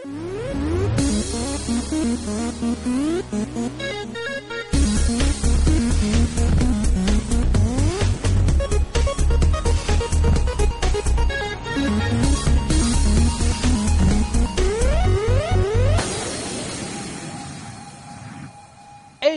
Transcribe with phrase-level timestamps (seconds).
[0.00, 0.10] Hey,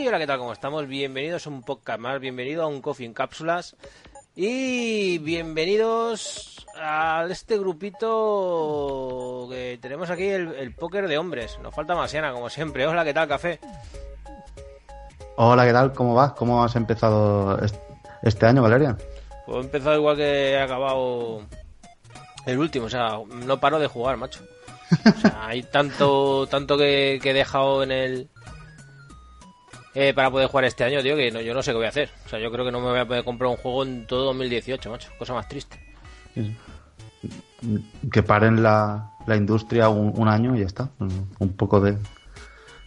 [0.06, 0.38] hola, ¿qué tal?
[0.38, 0.86] ¿Cómo estamos?
[0.86, 3.74] Bienvenidos a un podcast más, bienvenido a un Coffee en Cápsulas
[4.36, 6.51] y bienvenidos
[6.84, 11.58] a este grupito que tenemos aquí, el, el póker de hombres.
[11.62, 12.86] Nos falta Masiana, como siempre.
[12.86, 13.60] Hola, ¿qué tal, Café?
[15.36, 15.92] Hola, ¿qué tal?
[15.92, 16.32] ¿Cómo vas?
[16.32, 17.76] ¿Cómo has empezado est-
[18.22, 18.96] este año, Valeria?
[19.46, 21.42] Pues he empezado igual que he acabado
[22.46, 24.40] el último, o sea, no paro de jugar, macho.
[25.16, 28.28] O sea, hay tanto, tanto que, que he dejado en el...
[29.94, 31.90] eh, para poder jugar este año, tío, que no- yo no sé qué voy a
[31.90, 32.10] hacer.
[32.26, 34.24] O sea, yo creo que no me voy a poder comprar un juego en todo
[34.26, 35.08] 2018, macho.
[35.18, 35.80] Cosa más triste.
[38.10, 40.90] Que paren la, la industria un, un año y ya está.
[41.38, 41.96] Un poco de,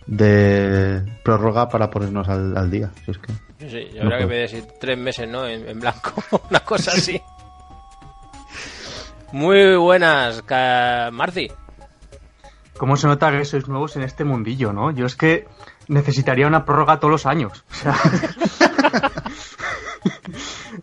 [0.08, 2.92] de prórroga para ponernos al, al día.
[3.06, 3.34] Si es que...
[3.60, 5.48] Sí, sí, y No habrá que pedir tres meses, ¿no?
[5.48, 6.12] En, en blanco,
[6.50, 7.22] una cosa así.
[9.32, 10.44] Muy buenas,
[11.12, 11.50] Marci.
[12.78, 14.92] ¿Cómo se nota que sois nuevos en este mundillo, no?
[14.92, 15.48] Yo es que
[15.88, 17.64] necesitaría una prórroga todos los años.
[17.72, 17.96] O sea,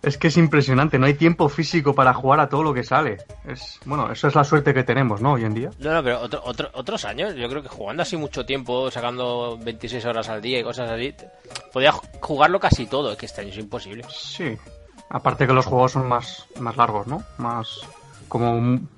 [0.02, 3.18] es que es impresionante, no hay tiempo físico para jugar a todo lo que sale.
[3.46, 5.32] Es, bueno, eso es la suerte que tenemos, ¿no?
[5.34, 5.70] Hoy en día.
[5.78, 9.56] No, no, pero otro, otro- otros años, yo creo que jugando así mucho tiempo, sacando
[9.62, 11.28] 26 horas al día y cosas así, te-
[11.72, 13.12] podía jugarlo casi todo.
[13.12, 14.04] Es que este año es imposible.
[14.10, 14.56] Sí.
[15.08, 17.22] Aparte que los juegos son más, más largos, ¿no?
[17.38, 17.80] Más
[18.28, 18.88] como un-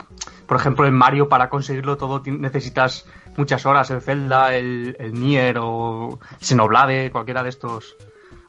[0.46, 3.04] por ejemplo en Mario para conseguirlo todo necesitas
[3.36, 7.96] muchas horas, el Zelda, el, el Nier o Xenoblade, cualquiera de estos.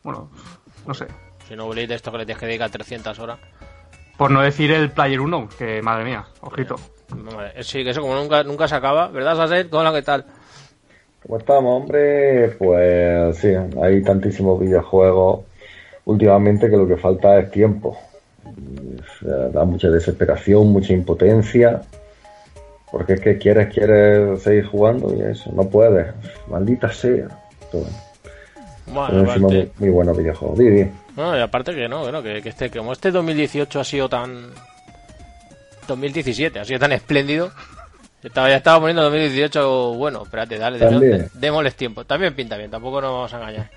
[0.03, 0.29] Bueno,
[0.85, 1.08] no sé.
[1.47, 3.39] Si no de esto que le tienes que dedicar 300 horas.
[4.17, 6.75] Por no decir el Player 1, que madre mía, ojito.
[7.16, 9.69] Madre, Sí, que eso como nunca, nunca se acaba, ¿verdad, Saset?
[9.69, 10.25] ¿Cómo la qué tal?
[11.22, 12.50] ¿Cómo estamos, hombre?
[12.57, 13.50] Pues sí,
[13.81, 15.41] hay tantísimos videojuegos
[16.05, 17.97] últimamente que lo que falta es tiempo.
[18.45, 21.81] O sea, da mucha desesperación, mucha impotencia.
[22.91, 26.13] Porque es que quieres, quieres seguir jugando y eso, no puedes.
[26.47, 27.28] Maldita sea.
[27.72, 27.85] Todo.
[28.88, 29.72] Bueno, aparte, muy.
[30.56, 30.91] Di, di.
[31.16, 34.51] no, y aparte que no, bueno, que, que este, como este 2018 ha sido tan...
[35.88, 37.51] 2017 ha sido tan espléndido.
[38.23, 40.79] Estaba, ya estaba poniendo 2018, bueno, espérate, dale,
[41.35, 42.06] démosles tiempo.
[42.06, 43.69] También pinta bien, tampoco nos vamos a engañar.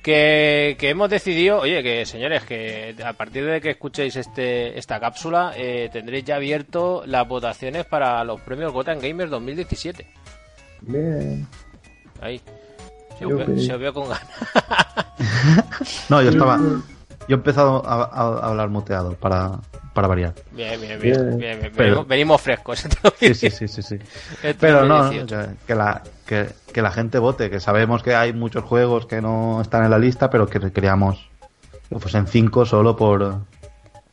[0.00, 5.00] Que, que hemos decidido, oye, que señores, que a partir de que escuchéis este esta
[5.00, 10.06] cápsula, eh, tendréis ya abierto las votaciones para los premios Gotham Gamers 2017.
[10.82, 11.46] Bien.
[12.20, 12.40] Ahí.
[13.18, 14.26] Se os, veo con ganas.
[16.08, 16.58] No, yo estaba...
[17.26, 19.52] Yo he empezado a, a- a hablar muteado para,
[19.94, 20.34] para variar.
[20.52, 21.14] Bien, bien, bien.
[21.16, 21.38] Bien.
[21.38, 21.72] bien, bien.
[21.74, 22.84] Pero- Venimos, venimos frescos.
[23.18, 23.82] Sí, sí, sí, sí.
[23.82, 23.98] sí.
[24.60, 25.52] Pero no, 2018.
[25.66, 29.62] que, la, que, que la gente vote, que sabemos que hay muchos juegos que no
[29.62, 31.28] están en la lista, pero que queríamos
[31.88, 33.36] que fuesen cinco solo por...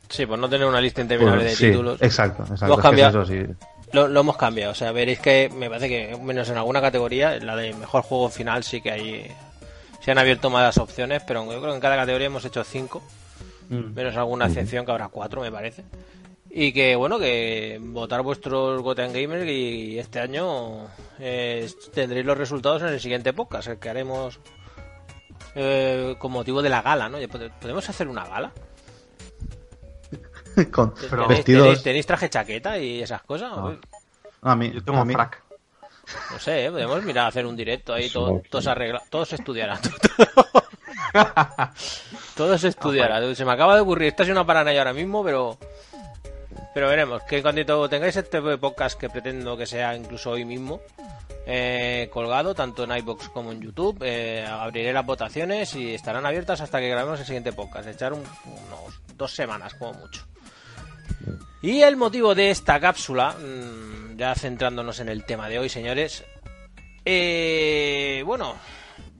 [0.08, 2.00] Sí, por no tener una lista interminable de sí, títulos.
[2.00, 2.66] Exacto, exacto.
[2.66, 3.22] Hemos es que es cambiado.
[3.22, 3.46] eso, sí.
[3.92, 4.72] Lo, lo hemos cambiado.
[4.72, 8.28] O sea, veréis que me parece que, menos en alguna categoría, la de mejor juego
[8.28, 9.32] final, sí que hay.
[10.00, 13.02] Se han abierto más opciones, pero yo creo que en cada categoría hemos hecho cinco.
[13.68, 13.94] Mm.
[13.94, 15.84] Menos alguna excepción, que habrá cuatro, me parece.
[16.50, 20.86] Y que, bueno, que votar vuestros Gotham Gamer y este año
[21.18, 24.38] eh, tendréis los resultados en el siguiente podcast, el que haremos
[25.54, 27.18] eh, con motivo de la gala, ¿no?
[27.60, 28.52] ¿Podemos hacer una gala?
[30.72, 31.66] Con Pero- ¿Tenéis, vestidos...
[31.68, 33.50] tenéis- tenéis traje chaqueta y esas cosas?
[33.56, 33.78] No.
[34.42, 35.42] A mí, Yo tengo a mí- frac.
[36.32, 36.70] No sé, ¿eh?
[36.70, 39.78] podemos mirar a hacer un directo ahí, todo, todos arreglados, todos se estudiarán.
[42.36, 43.20] todo se estudiará.
[43.34, 45.58] Se me acaba de ocurrir, esta es una paranoia ahora mismo, pero
[46.74, 50.80] pero veremos, que cuando tengáis este podcast que pretendo que sea incluso hoy mismo,
[51.46, 56.62] eh, colgado tanto en iBox como en YouTube, eh, abriré las votaciones y estarán abiertas
[56.62, 60.26] hasta que grabemos el siguiente podcast, echar un- unos dos semanas como mucho.
[61.62, 66.24] Y el motivo de esta cápsula, mm, ya centrándonos en el tema de hoy, señores,
[67.04, 68.56] eh, bueno,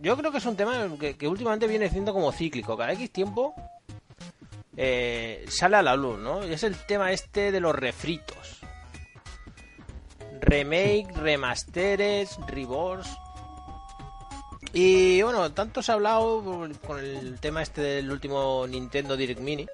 [0.01, 2.77] yo creo que es un tema que, últimamente viene siendo como cíclico.
[2.77, 3.55] Cada X tiempo
[4.77, 6.45] eh, sale a la luz, ¿no?
[6.45, 8.61] Y es el tema este de los refritos.
[10.41, 13.09] remake, remasteres, reborns.
[14.73, 16.43] Y bueno, tanto se ha hablado
[16.85, 19.69] con el tema este del último Nintendo Direct Mini.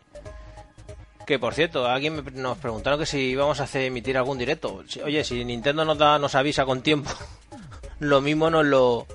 [1.29, 4.83] Que por cierto, alguien nos preguntaron que si íbamos a hacer emitir algún directo.
[5.05, 7.11] Oye, si Nintendo nos da, nos avisa con tiempo,
[8.01, 9.07] lo mismo nos lo,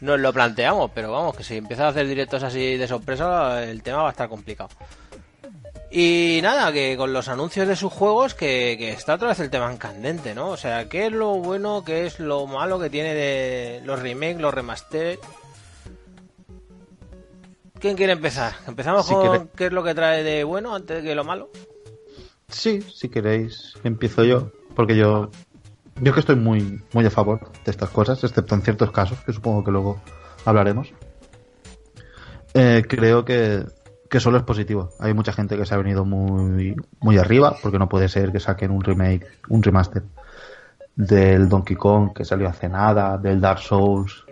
[0.00, 3.80] nos lo planteamos, pero vamos, que si empieza a hacer directos así de sorpresa, el
[3.80, 4.70] tema va a estar complicado.
[5.88, 9.70] Y nada, que con los anuncios de sus juegos, que, está otra vez el tema
[9.70, 10.48] en candente, ¿no?
[10.48, 14.40] O sea, ¿qué es lo bueno, qué es lo malo que tiene de los remakes,
[14.40, 15.20] los remaster?
[17.82, 18.52] ¿Quién quiere empezar?
[18.68, 21.50] ¿Empezamos con qué es lo que trae de bueno antes de lo malo?
[22.46, 25.30] Sí, si queréis, empiezo yo, porque yo
[26.00, 29.32] yo que estoy muy muy a favor de estas cosas, excepto en ciertos casos, que
[29.32, 30.00] supongo que luego
[30.44, 30.92] hablaremos.
[32.54, 33.64] Eh, creo que
[34.08, 34.90] que solo es positivo.
[35.00, 38.38] Hay mucha gente que se ha venido muy, muy arriba, porque no puede ser que
[38.38, 40.04] saquen un remake, un remaster
[40.94, 44.24] del Donkey Kong que salió hace nada, del Dark Souls,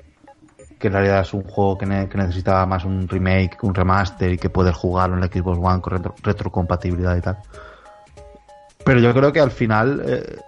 [0.80, 4.50] que en realidad es un juego que, necesitaba más un remake, un remaster y que
[4.50, 7.38] puedes jugarlo en la Xbox One con retrocompatibilidad y tal.
[8.84, 10.38] Pero yo creo que al final eh,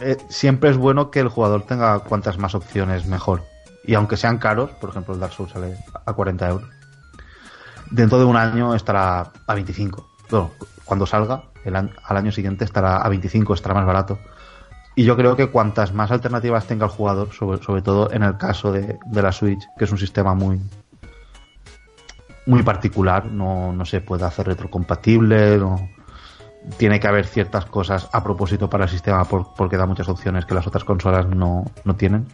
[0.00, 3.42] eh, siempre es bueno que el jugador tenga cuantas más opciones mejor.
[3.84, 5.76] Y aunque sean caros, por ejemplo el Dark Souls sale
[6.06, 6.76] a 40 euros
[7.90, 10.08] dentro de un año estará a 25.
[10.30, 10.50] Bueno,
[10.84, 14.18] cuando salga, el al año siguiente estará a 25, estará más barato.
[14.96, 18.36] Y yo creo que cuantas más alternativas tenga el jugador, sobre, sobre todo en el
[18.36, 20.60] caso de, la Switch, que es un sistema muy
[22.46, 25.88] muy particular, no, no se puede hacer retrocompatible, no,
[26.76, 30.54] tiene que haber ciertas cosas a propósito para el sistema porque da muchas opciones que
[30.54, 32.26] las otras consolas no, no tienen.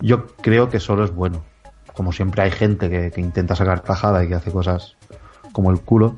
[0.00, 1.42] Yo creo que solo es bueno
[2.00, 4.96] como siempre hay gente que, intenta sacar tajada y que hace cosas
[5.52, 6.16] como el culo,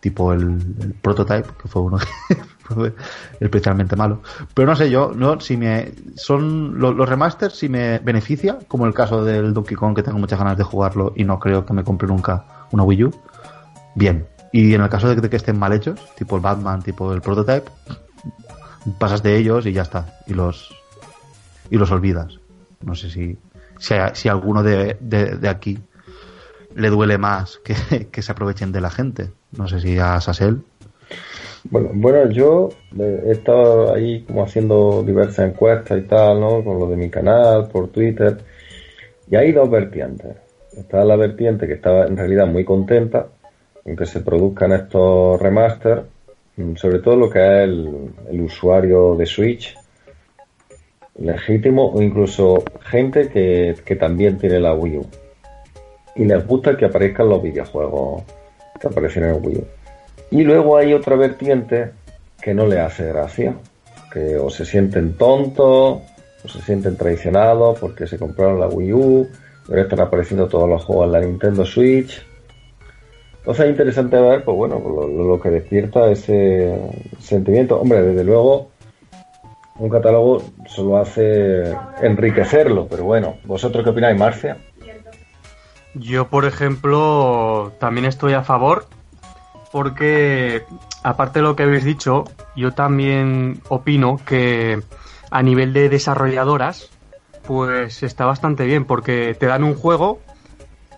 [0.00, 2.36] tipo el, prototype, que fue uno que
[3.40, 4.22] especialmente malo.
[4.54, 8.94] Pero no sé, yo, no, si me, son los remasters, si me beneficia, como el
[8.94, 11.84] caso del Donkey Kong, que tengo muchas ganas de jugarlo y no creo que me
[11.84, 13.10] compre nunca una Wii U,
[13.94, 14.26] bien.
[14.52, 17.70] Y en el caso de que estén mal hechos, tipo el Batman, tipo el prototype,
[18.98, 20.18] pasas de ellos y ya está.
[20.26, 20.74] Y los,
[21.70, 22.38] y los olvidas.
[22.82, 23.38] No sé si,
[23.78, 25.78] si, alguno de, de, aquí
[26.74, 29.32] le duele más que, se aprovechen de la gente.
[29.52, 30.64] No sé si a Sasel.
[31.70, 32.68] Bueno, bueno, yo
[32.98, 36.62] he estado ahí como haciendo diversas encuestas y tal, ¿no?
[36.62, 38.36] Con lo de mi canal, por Twitter.
[39.30, 40.36] Y hay dos vertientes.
[40.76, 43.26] Está la vertiente que estaba en realidad muy contenta
[43.84, 46.04] en que se produzcan estos remaster,
[46.76, 49.76] sobre todo lo que es el, el usuario de Switch,
[51.18, 55.06] legítimo o incluso gente que, también tiene la Wii U.
[56.16, 58.22] Y les gusta que aparezcan los videojuegos
[58.80, 59.64] que aparecen en el Wii U.
[60.30, 61.92] Y luego hay otra vertiente
[62.40, 63.54] que no le hace gracia,
[64.12, 66.00] que o se sienten tontos,
[66.44, 69.28] o se sienten traicionados porque se compraron la Wii U,
[69.66, 72.24] pero están apareciendo todos los juegos en la Nintendo Switch.
[73.38, 76.76] Entonces es interesante ver, pues bueno, lo, lo que despierta ese
[77.20, 77.80] sentimiento.
[77.80, 78.70] Hombre, desde luego,
[79.78, 84.56] un catálogo solo hace enriquecerlo, pero bueno, ¿vosotros qué opináis, Marcia?
[85.94, 88.86] Yo, por ejemplo, también estoy a favor
[89.76, 90.64] porque,
[91.02, 92.24] aparte de lo que habéis dicho,
[92.56, 94.80] yo también opino que
[95.30, 96.88] a nivel de desarrolladoras,
[97.46, 100.20] pues está bastante bien porque te dan un juego,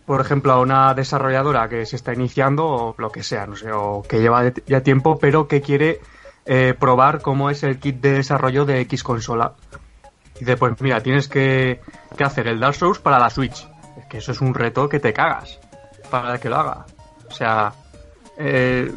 [0.07, 3.73] por ejemplo, a una desarrolladora que se está iniciando o lo que sea, no sé,
[3.73, 5.99] o que lleva ya tiempo, pero que quiere
[6.47, 9.55] eh, probar cómo es el kit de desarrollo de X consola.
[10.41, 11.81] Y después, mira, tienes que,
[12.25, 13.69] hacer el Dark Souls para la Switch.
[13.99, 15.59] Es que eso es un reto que te cagas
[16.13, 16.87] para que lo haga.
[17.29, 17.73] O sea,
[18.39, 18.93] eh,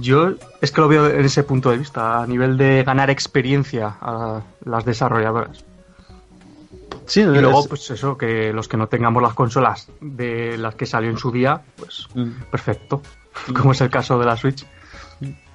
[0.00, 3.94] yo es que lo veo en ese punto de vista, a nivel de ganar experiencia
[4.00, 5.64] a las desarrolladoras.
[7.04, 10.86] Sí, y luego, pues eso, que los que no tengamos las consolas de las que
[10.86, 12.50] salió en su día, pues mm.
[12.50, 13.02] perfecto.
[13.56, 14.66] Como es el caso de la Switch.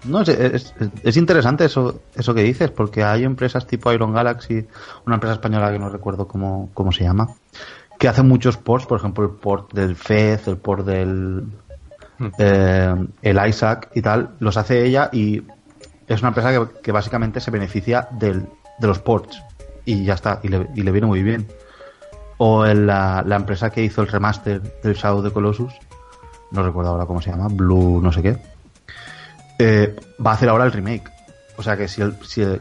[0.03, 4.65] No, es, es, interesante eso, eso que dices, porque hay empresas tipo Iron Galaxy,
[5.05, 7.35] una empresa española que no recuerdo cómo, cómo se llama,
[8.01, 11.45] que hacen muchos ports, por ejemplo, el port del Fez, el port del.
[12.37, 15.43] Eh, el Isaac y tal, los hace ella y
[16.07, 18.47] es una empresa que, básicamente se beneficia del,
[18.79, 19.41] de los ports
[19.85, 21.47] y ya está, y le, viene muy bien.
[22.37, 25.73] O la, la empresa que hizo el remaster del Shadow de Colossus,
[26.51, 28.37] no recuerdo ahora cómo se llama, Blue no sé qué,
[29.59, 31.09] eh, va a hacer ahora el remake.
[31.57, 32.01] O sea que si,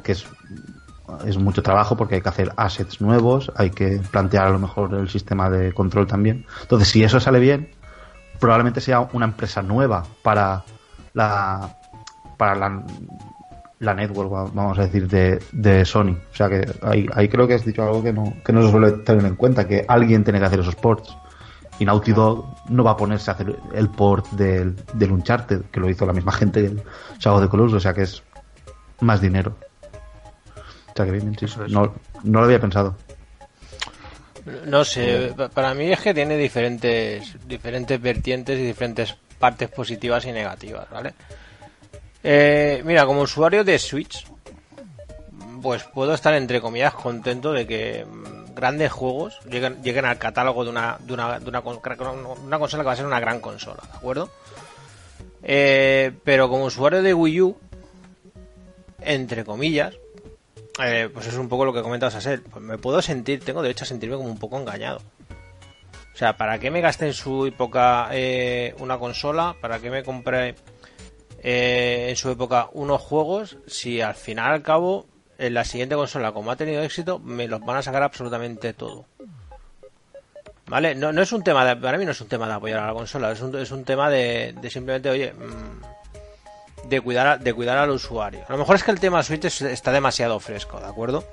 [0.03, 0.27] que es,
[1.27, 4.95] es mucho trabajo porque hay que hacer assets nuevos, hay que plantear a lo mejor
[4.95, 6.45] el sistema de control también.
[6.63, 7.71] Entonces, si eso sale bien,
[8.41, 10.65] probablemente sea una empresa nueva para
[11.13, 11.77] la
[12.37, 12.83] para la
[13.81, 16.15] la network, vamos a decir, de, de Sony.
[16.33, 18.71] O sea que ahí, ahí, creo que has dicho algo que no, que no se
[18.71, 21.17] suele tener en cuenta, que alguien tiene que hacer esos ports.
[21.79, 25.81] Y Naughty Dog no va a ponerse a hacer el port del, del Uncharted, que
[25.81, 26.83] lo hizo la misma gente del
[27.19, 28.23] Shadow de Colossus, o sea que es
[29.01, 29.57] más dinero.
[30.89, 32.97] O sea que bien, sí, no, no lo había pensado.
[34.67, 40.33] No sé, para mí es que tiene diferentes, diferentes vertientes y diferentes partes positivas y
[40.33, 41.15] negativas, ¿vale?
[42.23, 44.27] Eh, mira, como usuario de Switch,
[45.63, 50.65] pues puedo estar entre comillas contento de que mm, grandes juegos lleguen, lleguen al catálogo
[50.65, 53.83] de una, de una, de una, una consola que va a ser una gran consola,
[53.91, 54.31] ¿de acuerdo?
[55.43, 57.57] Eh, pero como usuario de Wii U,
[59.01, 59.95] entre comillas,
[60.79, 62.43] eh, pues es un poco lo que comentas a ser.
[62.43, 65.01] Pues me puedo sentir, tengo derecho a sentirme como un poco engañado.
[66.13, 69.57] O sea, ¿para qué me gasté en su época eh, una consola?
[69.61, 70.55] ¿Para qué me compré
[71.43, 73.57] eh, en su época unos juegos?
[73.67, 75.07] Si al final al cabo,
[75.39, 79.07] en la siguiente consola, como ha tenido éxito, me los van a sacar absolutamente todo.
[80.67, 80.95] ¿Vale?
[80.95, 82.87] No, no es un tema de, para mí no es un tema de apoyar a
[82.87, 86.00] la consola, es un, es un tema de, de simplemente, oye, mmm,
[86.89, 88.45] de cuidar, de cuidar al usuario.
[88.49, 91.25] A lo mejor es que el tema Switch está demasiado fresco, ¿de acuerdo?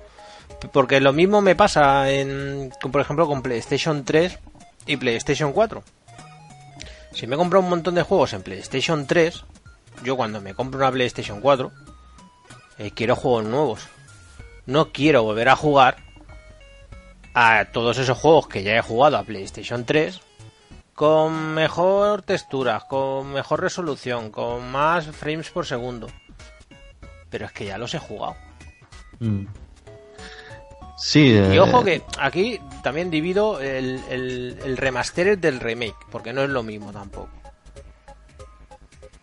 [0.72, 4.40] Porque lo mismo me pasa, en, por ejemplo, con PlayStation 3
[4.86, 5.84] y PlayStation 4.
[7.12, 9.44] Si me compro un montón de juegos en PlayStation 3,
[10.04, 11.72] yo cuando me compro una PlayStation 4,
[12.80, 13.88] eh, quiero juegos nuevos.
[14.66, 15.98] No quiero volver a jugar
[17.34, 20.22] a todos esos juegos que ya he jugado a PlayStation 3
[20.98, 26.08] con mejor textura, con mejor resolución, con más frames por segundo.
[27.30, 28.36] Pero es que ya los he jugado.
[29.20, 29.46] Mm.
[30.98, 31.34] Sí.
[31.34, 36.50] Y eh, ojo que aquí también divido el, el, remaster del remake, porque no es
[36.50, 37.30] lo mismo tampoco.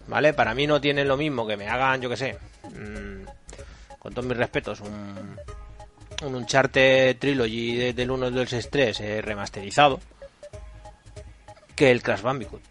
[0.07, 0.33] ¿Vale?
[0.33, 2.38] Para mí no tiene lo mismo que me hagan, yo que sé,
[2.69, 3.25] mmm,
[3.99, 5.37] con todos mis respetos, un,
[6.25, 9.99] un Uncharted Trilogy del 1 del 6.3 eh, remasterizado
[11.75, 12.62] que el Crash Bandicoot.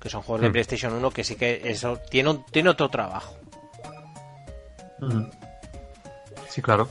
[0.00, 0.52] Que son juegos de hmm.
[0.52, 3.36] PlayStation 1 que sí que eso tiene, tiene otro trabajo.
[6.48, 6.88] Sí, claro.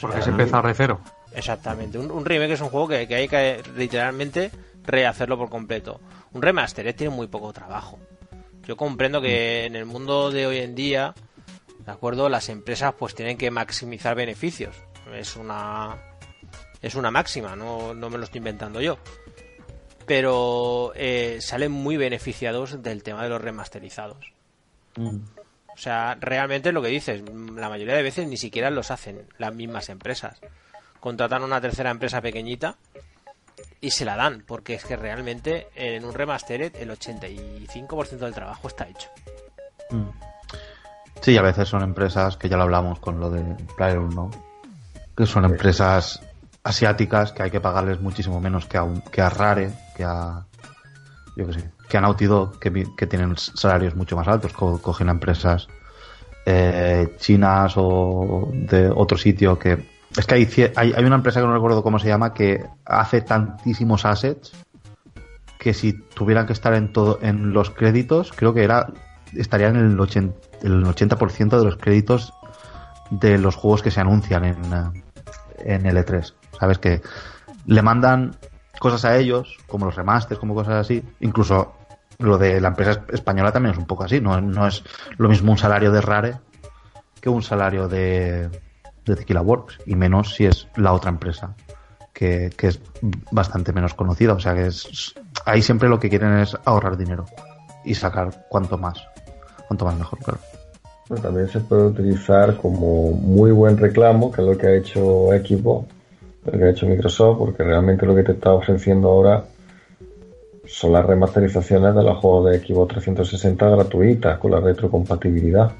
[0.00, 1.00] Porque se empezar de cero.
[1.32, 1.98] Exactamente.
[1.98, 4.50] Un, remake es un juego que, hay que literalmente
[4.84, 6.00] rehacerlo por completo.
[6.32, 7.98] Un remaster eh, tiene muy poco trabajo.
[8.66, 9.66] Yo comprendo que hmm.
[9.66, 11.14] en el mundo de hoy en día,
[11.78, 12.28] ¿de acuerdo?
[12.28, 14.74] Las empresas pues tienen que maximizar beneficios.
[15.12, 15.96] Es una
[16.80, 18.98] es una máxima, no, no me lo estoy inventando yo
[20.08, 24.32] pero eh, salen muy beneficiados del tema de los remasterizados.
[24.96, 25.18] Mm.
[25.68, 27.22] O sea, realmente lo que dices,
[27.54, 30.40] la mayoría de veces ni siquiera los hacen las mismas empresas.
[30.98, 32.76] Contratan una tercera empresa pequeñita
[33.80, 38.66] y se la dan, porque es que realmente en un remastered el 85% del trabajo
[38.66, 39.08] está hecho.
[39.90, 40.08] Mm.
[41.20, 43.42] Sí, a veces son empresas que ya lo hablamos con lo de
[43.76, 44.30] Player ¿no?
[45.16, 46.22] Que son empresas
[46.68, 50.44] asiáticas que hay que pagarles muchísimo menos que a, que a Rare, que a
[51.34, 52.26] yo que sé, que a Naughty
[52.60, 55.68] que, tienen salarios mucho más altos, cogen a empresas
[56.44, 61.46] eh, chinas o de otro sitio que es que hay, hay, hay, una empresa que
[61.46, 64.52] no recuerdo cómo se llama que hace tantísimos assets
[65.58, 68.92] que si tuvieran que estar en todo en los créditos creo que era
[69.34, 70.32] estarían en el 80%,
[70.62, 72.34] el 80 de los créditos
[73.10, 74.58] de los juegos que se anuncian en,
[75.64, 76.78] en L3 ¿Sabes?
[76.78, 77.00] Que
[77.66, 78.36] le mandan
[78.78, 81.02] cosas a ellos, como los remasters, como cosas así.
[81.20, 81.74] Incluso
[82.18, 84.20] lo de la empresa española también es un poco así.
[84.20, 84.82] No, es
[85.16, 86.36] lo mismo un salario de Rare
[87.20, 88.48] que un salario de,
[89.04, 89.78] de Tequila Works.
[89.86, 91.54] Y menos si es la otra empresa,
[92.12, 92.80] que, que es
[93.30, 94.32] bastante menos conocida.
[94.34, 97.26] O sea que es, ahí siempre lo que quieren es ahorrar dinero
[97.84, 98.98] y sacar cuanto más.
[99.66, 100.40] Cuanto más mejor, claro.
[101.20, 105.86] también se puede utilizar como muy buen reclamo, que es lo que ha hecho Equipo
[106.44, 109.44] que ha hecho Microsoft, porque realmente lo que te está ofreciendo ahora
[110.66, 115.72] son las remasterizaciones de los juegos de Xbox 360 gratuitas con la retrocompatibilidad.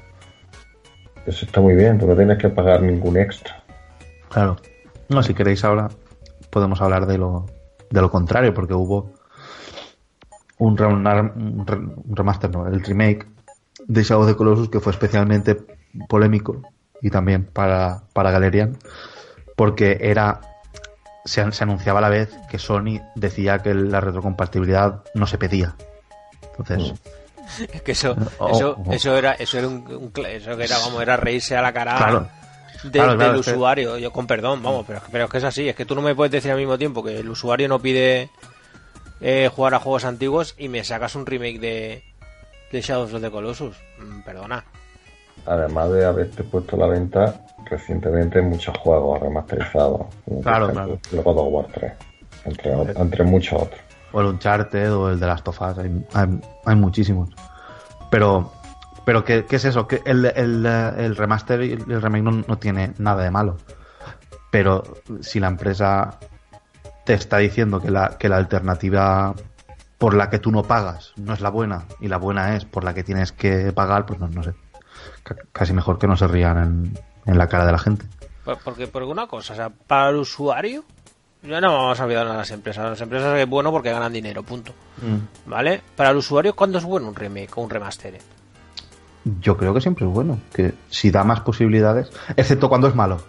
[1.25, 3.63] Eso está muy bien, tú no tienes que pagar ningún extra.
[4.29, 4.57] Claro.
[5.09, 5.89] No, si queréis ahora
[6.49, 7.45] podemos hablar de lo,
[7.89, 9.11] de lo contrario, porque hubo
[10.57, 13.27] un, remaster, no, el remake
[13.87, 15.57] de Shadow of the Colossus que fue especialmente
[16.07, 16.61] polémico
[17.01, 18.77] y también para, para Galerian,
[19.59, 20.39] porque era
[21.25, 25.75] se, anunciaba a la vez que Sony decía que la retrocompatibilidad no se pedía.
[26.57, 26.93] Entonces.
[27.73, 28.93] Es que eso, oh, eso, oh.
[28.93, 32.31] eso era, eso era un, eso era, vamos, era reírse a la cara
[32.85, 33.97] del usuario.
[33.97, 36.15] Yo con perdón, vamos, pero, pero es que es así, es que tú no me
[36.15, 38.29] puedes decir al mismo tiempo que el usuario no pide
[39.19, 42.03] eh, jugar a juegos antiguos y me sacas un remake de,
[42.71, 43.75] de Shadows of the Colossus.
[43.97, 44.63] Mm, perdona.
[45.45, 50.07] Además de haberte puesto a la venta recientemente muchos juegos remasterizados.
[50.41, 50.99] Claro, claro.
[51.11, 51.93] El God of War 3,
[52.45, 53.81] entre, entre muchos otros.
[54.11, 57.29] O el Uncharted o el de Last of Us, hay, hay, hay muchísimos.
[58.09, 58.51] Pero,
[59.05, 59.87] pero ¿qué, qué es eso?
[59.87, 63.57] Que el, el, el, remaster y el remake no, no tiene nada de malo.
[64.51, 64.83] Pero
[65.21, 66.17] si la empresa
[67.05, 69.35] te está diciendo que la, que la alternativa
[69.99, 72.83] por la que tú no pagas no es la buena y la buena es por
[72.83, 74.53] la que tienes que pagar, pues no, no sé.
[75.51, 78.05] Casi mejor que no se rían en, en la cara de la gente.
[78.43, 80.83] Por- Porque, por una cosa, o sea, para el usuario,
[81.43, 82.83] ya no vamos a olvidar a las empresas.
[82.89, 84.73] Las empresas es bueno porque ganan dinero, punto.
[85.45, 85.81] ¿Vale?
[85.95, 88.17] Para el usuario, ¿cuándo es bueno un remake o un remaster?
[89.41, 93.21] Yo creo que siempre es bueno, que si da más posibilidades, excepto cuando es malo.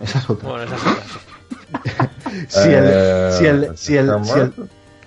[0.00, 0.48] Esa es otra.
[0.48, 2.48] Bueno, esa es otra, sí.
[2.48, 4.24] si, el, Eh, si, el, si, el, ¿está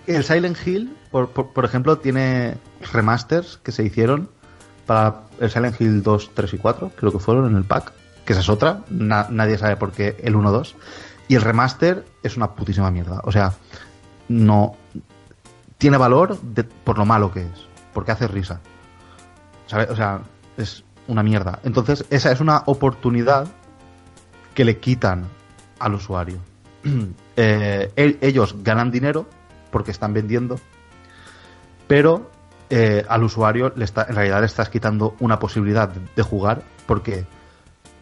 [0.05, 2.55] si el- Silent Hill, por, por, por ejemplo, tiene
[2.91, 4.29] remasters que se hicieron
[4.85, 7.91] para el Silent Hill 2, 3 y 4, creo que fueron en el pack,
[8.25, 10.75] que esa es otra, na- nadie sabe por qué el 1, 2.
[11.27, 13.21] Y el remaster es una putísima mierda.
[13.23, 13.53] O sea,
[14.29, 14.75] no
[15.77, 16.37] tiene valor
[16.83, 18.59] por lo malo que es, porque hace risa.
[19.67, 19.85] ¿Sabe?
[19.89, 20.21] O sea,
[20.57, 21.59] es una mierda.
[21.63, 23.47] Entonces, esa es una oportunidad
[24.53, 25.25] que le quitan
[25.79, 26.37] al usuario.
[27.37, 29.25] Eh, el- ellos ganan dinero
[29.71, 30.59] porque están vendiendo,
[31.87, 32.29] pero
[32.71, 37.25] eh, al usuario le está, en realidad le estás quitando una posibilidad de, jugar porque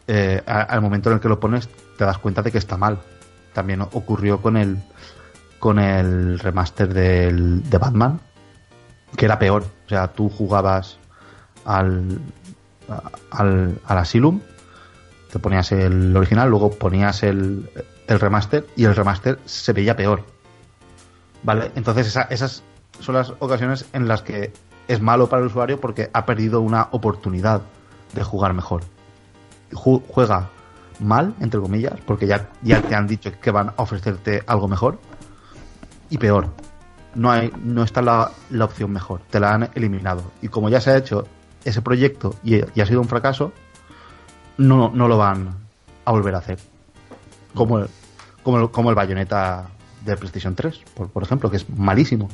[0.08, 3.00] eh, al momento en el que lo pones te das cuenta de que está mal.
[3.54, 4.78] También ocurrió con el
[5.60, 8.22] con el remaster del, de Batman,
[9.18, 9.64] que era peor.
[9.86, 10.98] O sea, tú jugabas
[11.66, 12.20] al,
[13.32, 14.40] al, al Asylum,
[15.34, 17.70] te ponías el original, luego ponías el,
[18.08, 20.24] el remaster y el remaster se veía peor.
[21.44, 21.72] ¿Vale?
[21.76, 22.64] Entonces esa- esas
[23.00, 24.52] son las ocasiones en las que
[24.88, 27.62] es malo para el usuario porque ha perdido una oportunidad
[28.14, 28.82] de jugar mejor.
[29.72, 30.50] Ju- juega
[31.00, 35.00] mal, entre comillas, porque ya, ya te han dicho que van a ofrecerte algo mejor.
[36.10, 36.48] Y peor,
[37.16, 40.24] no, hay, no está la, la opción mejor, te la han eliminado.
[40.42, 41.28] Y como ya se ha hecho
[41.64, 43.54] ese proyecto y, y ha sido un fracaso,
[44.58, 45.56] no, no lo van
[46.06, 46.58] a volver a hacer.
[47.54, 47.88] Como el,
[48.44, 49.68] como el, como el bayoneta
[50.04, 52.28] de PlayStation 3, por, por ejemplo, que es malísimo.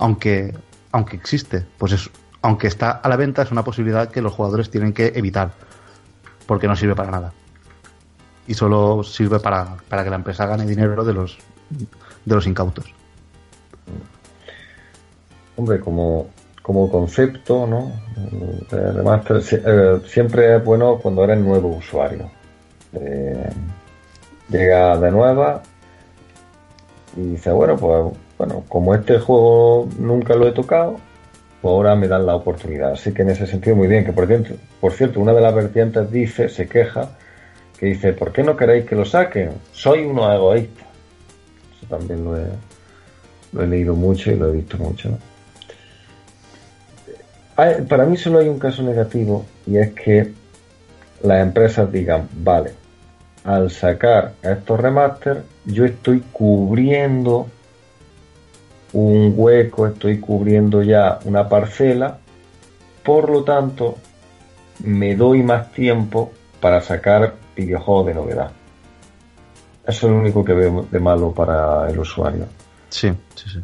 [0.00, 0.52] Aunque,
[0.90, 2.10] aunque existe, pues es,
[2.42, 5.52] aunque está a la venta, es una posibilidad que los jugadores tienen que evitar.
[6.46, 7.32] Porque no sirve para nada.
[8.48, 11.38] Y solo sirve para, para que la empresa gane dinero de los,
[12.24, 12.86] de los incautos.
[15.56, 16.28] Hombre, como,
[16.62, 17.92] como concepto, ¿no?
[18.70, 22.30] Remaster si- eh, siempre es bueno cuando eres nuevo usuario.
[22.94, 23.50] Eh,
[24.48, 25.62] llega de nueva
[27.16, 30.96] y dice, bueno, pues bueno, como este juego nunca lo he tocado,
[31.60, 32.92] pues ahora me dan la oportunidad.
[32.92, 34.02] Así que en ese sentido muy bien.
[34.02, 37.10] Que por cierto, por cierto una de las vertientes dice, se queja,
[37.78, 39.50] que dice, ¿por qué no queréis que lo saquen?
[39.72, 40.86] Soy uno egoísta.
[41.76, 45.18] Eso también lo he, leído mucho y lo he visto mucho.
[47.90, 50.32] Para mí solo hay un caso negativo y es que
[51.22, 52.70] las empresas digan, vale,
[53.44, 57.46] al sacar estos remaster yo estoy cubriendo
[58.92, 62.18] un hueco, estoy cubriendo ya una parcela,
[63.04, 63.96] por lo tanto
[64.84, 68.50] me doy más tiempo para sacar videojuegos de novedad.
[69.86, 72.46] Eso es lo único que veo de malo para el usuario
[72.90, 73.60] Sí, sí, sí.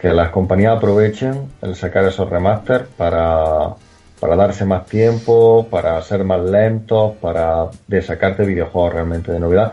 [0.00, 3.74] que las compañías aprovechen el sacar esos remaster para,
[4.20, 9.72] para darse más tiempo, para ser más lentos, para de sacarte videojuegos realmente de novedad,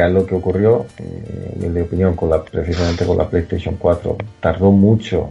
[0.00, 3.76] que es lo que ocurrió, eh, en mi opinión, con la, precisamente con la PlayStation
[3.76, 4.16] 4.
[4.40, 5.30] Tardó mucho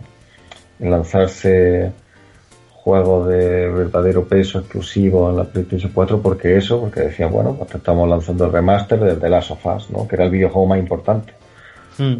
[0.79, 1.91] en lanzarse
[2.73, 7.73] juegos de verdadero peso exclusivo en la PlayStation 4 porque eso, porque decían, bueno, pues
[7.75, 10.07] estamos lanzando el remaster de The Last of Us, ¿no?
[10.07, 11.33] que era el videojuego más importante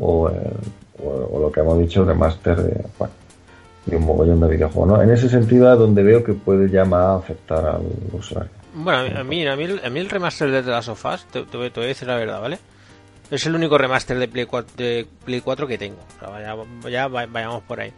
[0.01, 3.13] o, el- o- o lo que hemos dicho, remaster de, bueno,
[3.85, 4.88] de un mogollón de videojuegos.
[4.97, 5.01] ¿no?
[5.01, 7.81] En ese sentido es donde veo que puede ya más afectar al
[8.12, 8.51] usuario.
[8.73, 11.25] Bueno, a mí, a mí, el- a mí el remaster de The Last of Us,
[11.25, 12.60] te, te voy te voy a decir la verdad, ¿vale?
[13.32, 15.99] Es el único remaster de Play 4, de Play 4 que tengo.
[16.17, 16.55] O sea, vaya-
[16.89, 17.93] ya va- vayamos por ahí.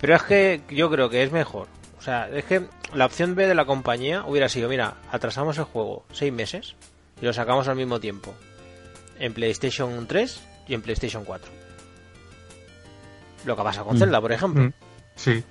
[0.00, 1.68] Pero es que yo creo que es mejor.
[1.98, 5.64] O sea, es que la opción B de la compañía hubiera sido, mira, atrasamos el
[5.64, 6.74] juego seis meses
[7.20, 8.34] y lo sacamos al mismo tiempo.
[9.18, 11.50] En PlayStation 3 y en PlayStation 4.
[13.46, 13.98] Lo que pasa con Mm.
[13.98, 14.62] Zelda, por ejemplo.
[14.64, 14.72] Mm,
[15.14, 15.42] Sí.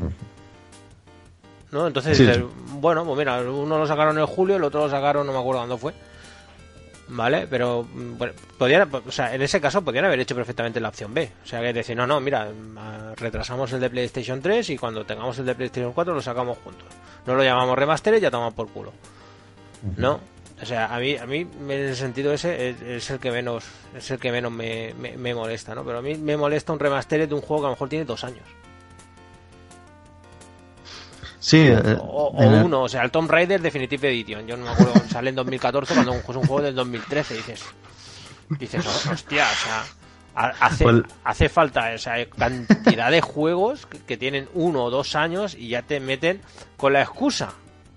[1.75, 1.87] ¿No?
[1.87, 2.43] Entonces Sí, dices,
[2.79, 5.59] bueno, pues mira, uno lo sacaron en julio, el otro lo sacaron, no me acuerdo
[5.59, 5.93] cuándo fue.
[7.07, 7.45] ¿Vale?
[7.47, 11.13] Pero, mm, bueno, podían, o sea, en ese caso podían haber hecho perfectamente la opción
[11.13, 11.29] B.
[11.43, 15.05] O sea, que decir, no, no, mira, mm, retrasamos el de PlayStation 3 y cuando
[15.05, 16.87] tengamos el de PlayStation 4 lo sacamos juntos.
[17.27, 18.91] No lo llamamos remaster y ya tomamos por culo.
[19.97, 20.19] ¿no?
[20.61, 24.09] O sea, a mí, a mí en ese sentido ese es, el que menos es
[24.09, 25.83] el que menos me, me, molesta, ¿no?
[25.83, 28.05] Pero a mí me molesta un remaster de un juego que a lo mejor tiene
[28.05, 28.45] dos años.
[31.45, 34.47] Sí, o, eh, uno, o sea, el Tomb Raider Definitive Edition.
[34.47, 37.35] Yo no me acuerdo, sale en 2014 cuando es un juego del 2013.
[37.35, 37.63] Dices,
[38.57, 39.83] dices, oh, hostia, o sea,
[40.59, 45.69] Hace, pues hace falta esa cantidad de juegos que, tienen uno o dos años y
[45.69, 46.41] ya te meten
[46.75, 47.53] con la excusa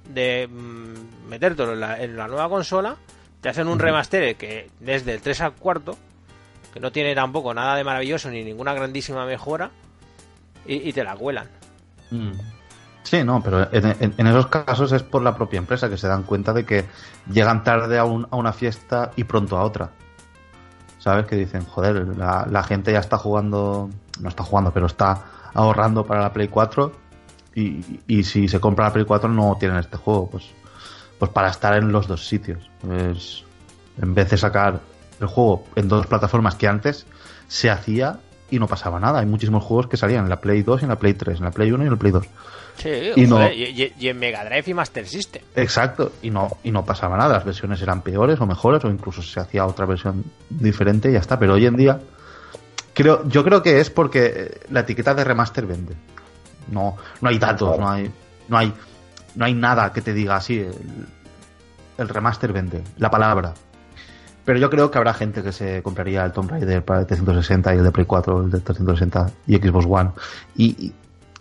[0.09, 2.97] de mm, metértelo en la, en la, nueva consola,
[3.41, 5.97] te hacen un remaster que desde el 3 al cuarto,
[6.73, 9.71] que no tiene tampoco nada de maravilloso ni ninguna grandísima mejora,
[10.67, 11.49] y, te la cuelan.
[12.11, 12.33] Mm.
[13.09, 16.53] Sí, no, pero en, esos casos es por la propia empresa que se dan cuenta
[16.53, 16.85] de que
[17.33, 19.91] llegan tarde a, a una fiesta y pronto a otra.
[20.99, 21.27] ¿sabes?
[21.27, 23.89] Que dicen, joder, la, gente ya está jugando,
[24.21, 26.93] no está jugando, pero está ahorrando para la Play 4
[27.55, 30.45] y, si se compra la Play 4 no tienen este juego, pues,
[31.19, 32.71] pues para estar en los dos sitios.
[32.81, 33.45] Pues,
[34.01, 34.81] en vez de sacar
[35.19, 37.07] el juego en dos plataformas que antes
[37.49, 39.21] se hacía y no pasaba nada.
[39.21, 41.45] Hay muchísimos juegos que salían en la Play 2 y en la Play 3, en
[41.45, 42.27] la Play 1 y en la Play 2.
[42.79, 45.43] Sí, y, en Mega Drive y Master System.
[45.57, 49.21] Exacto, y no, y no pasaba nada, las versiones eran peores o mejores, o incluso
[49.21, 51.39] se hacía otra versión diferente y ya está.
[51.41, 52.01] Pero hoy en día,
[52.95, 55.95] creo, yo creo que es porque la etiqueta de remaster vende.
[56.71, 58.11] No, no hay datos, no hay,
[58.47, 58.73] no hay,
[59.35, 60.65] no hay nada que te diga así.
[61.97, 63.55] El, remaster vende, la palabra.
[64.45, 67.75] Pero yo creo que habrá gente que se compraría el Tomb Raider para el 360
[67.75, 70.11] y el de Play 4, el de 360 y Xbox One.
[70.57, 70.95] y y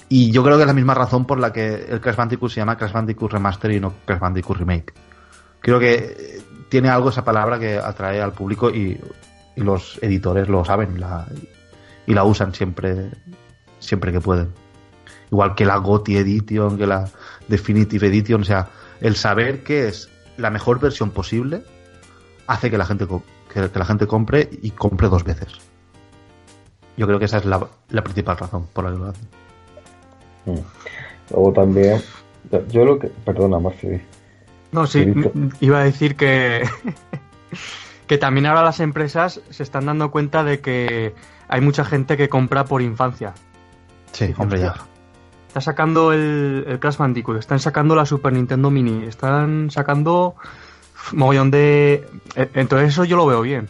[0.09, 2.77] yo creo que es la misma razón por la que el Crash Bandicoot se llama
[2.77, 4.93] Crash Bandicoot Remaster y no Crash Bandicoot Remake.
[5.59, 8.99] Creo que tiene algo esa palabra que atrae al público y,
[9.55, 11.01] los editores lo saben
[12.05, 13.09] y la usan siempre,
[13.79, 14.53] siempre que pueden.
[15.31, 17.09] Igual que la GOTY Edition, que la
[17.47, 18.67] Definitive Edition, o sea,
[19.01, 21.63] el saber que es la mejor versión posible
[22.45, 23.07] hace que la gente
[23.51, 25.53] que, la gente compre y compre dos veces.
[26.95, 29.27] Yo creo que esa es la, la principal razón por la que lo hacen.
[30.47, 30.59] Mm.
[31.31, 32.01] Luego también,
[32.69, 34.01] yo lo que, perdona, Marci.
[34.71, 35.13] No, sí,
[35.59, 36.63] iba a decir que,
[38.07, 41.13] que también ahora las empresas se están dando cuenta de que
[41.47, 43.33] hay mucha gente que compra por infancia.
[44.11, 44.75] Sí, hombre, ya.
[45.47, 50.35] Está sacando el, el Crash Bandicoot, están sacando la Super Nintendo Mini, están sacando
[51.13, 52.07] mogollón de...
[52.35, 53.69] E, entonces eso yo lo veo bien.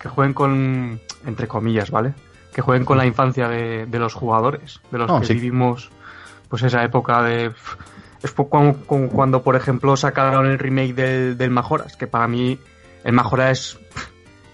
[0.00, 2.14] Que jueguen con, entre comillas, ¿vale?
[2.52, 5.90] Que jueguen con la infancia de, los jugadores, de los que vivimos
[6.52, 7.50] pues esa época de...
[8.22, 12.58] Es cuando, por ejemplo, sacaron el remake del, del Majoras, que para mí
[13.04, 13.78] el Majora es,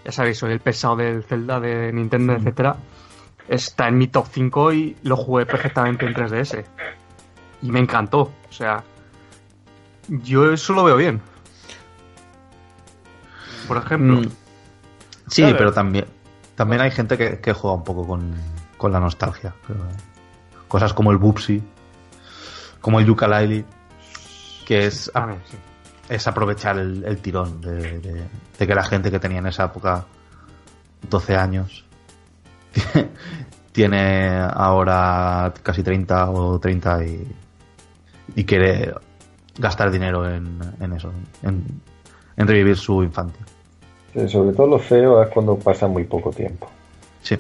[0.05, 2.37] ya sabéis, soy el pesado del Zelda de Nintendo, mm.
[2.37, 2.77] etcétera.
[3.49, 6.65] Está en mi top 5 y lo jugué perfectamente en 3DS.
[7.63, 8.21] Y me encantó.
[8.21, 8.85] O sea,
[10.07, 11.21] yo eso lo veo bien.
[13.67, 14.21] Por ejemplo.
[14.21, 14.31] Mm.
[15.27, 16.07] Sí, pero también,
[16.55, 18.37] también hay gente que, juega un poco con,
[18.77, 19.53] con la nostalgia.
[20.69, 21.61] Cosas como el Bubsy,
[22.81, 23.65] como el ukulele,
[24.67, 25.11] que es,
[26.09, 30.05] es aprovechar el, tirón de, que la gente que tenía en esa época
[31.09, 31.85] 12 años
[33.73, 37.29] tiene ahora casi 30 o 30 y,
[38.37, 38.95] y quiere
[39.59, 41.13] gastar dinero en, eso,
[41.43, 41.81] en,
[42.37, 43.45] revivir su infancia.
[44.29, 46.69] sobre todo lo feo es cuando pasa muy poco tiempo.
[47.23, 47.37] Sí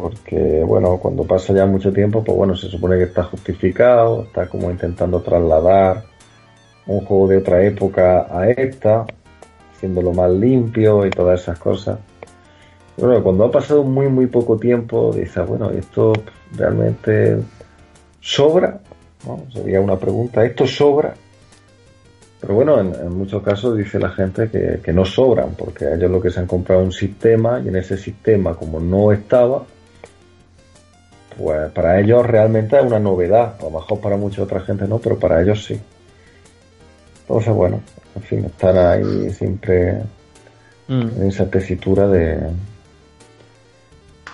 [0.00, 4.46] porque bueno, cuando pasa ya mucho tiempo, pues bueno, se supone que está justificado, está
[4.46, 6.04] como intentando trasladar
[6.86, 9.06] un juego de otra época a esta,
[9.74, 11.98] haciéndolo más limpio y todas esas cosas.
[12.96, 16.12] Bueno, cuando ha pasado muy muy poco tiempo, dices, bueno, esto
[16.56, 17.38] realmente
[18.20, 18.80] sobra.
[19.52, 21.14] Sería una pregunta, ¿esto sobra?
[22.40, 26.20] Pero bueno, en, muchos casos dice la gente que, que no sobran, porque ellos lo
[26.20, 29.64] que se han comprado un sistema y en ese sistema, como no estaba,
[31.38, 33.54] pues para ellos realmente es una novedad.
[33.60, 35.80] A lo mejor para mucha otra gente no, pero para ellos sí.
[37.20, 37.80] Entonces, bueno,
[38.16, 40.02] en fin, están ahí siempre
[40.88, 41.08] mm.
[41.16, 42.50] en esa tesitura de.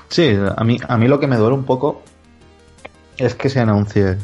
[0.08, 2.02] Sí, a mí, a mí lo que me duele un poco
[3.18, 4.16] es que se anuncie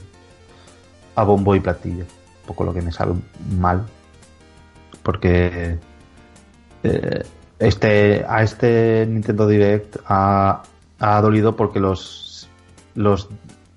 [1.16, 2.04] a bombo y platillo.
[2.04, 3.14] Un poco lo que me sabe
[3.58, 3.84] mal.
[5.02, 5.76] Porque
[6.82, 7.22] eh,
[7.58, 10.62] este, a este Nintendo Direct ha,
[10.98, 12.29] ha dolido porque los
[13.00, 13.28] los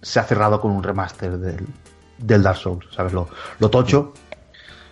[0.02, 1.66] se ha cerrado con un remaster del,
[2.18, 3.14] del Dark Souls, ¿sabes?
[3.14, 4.14] Lo, lo tocho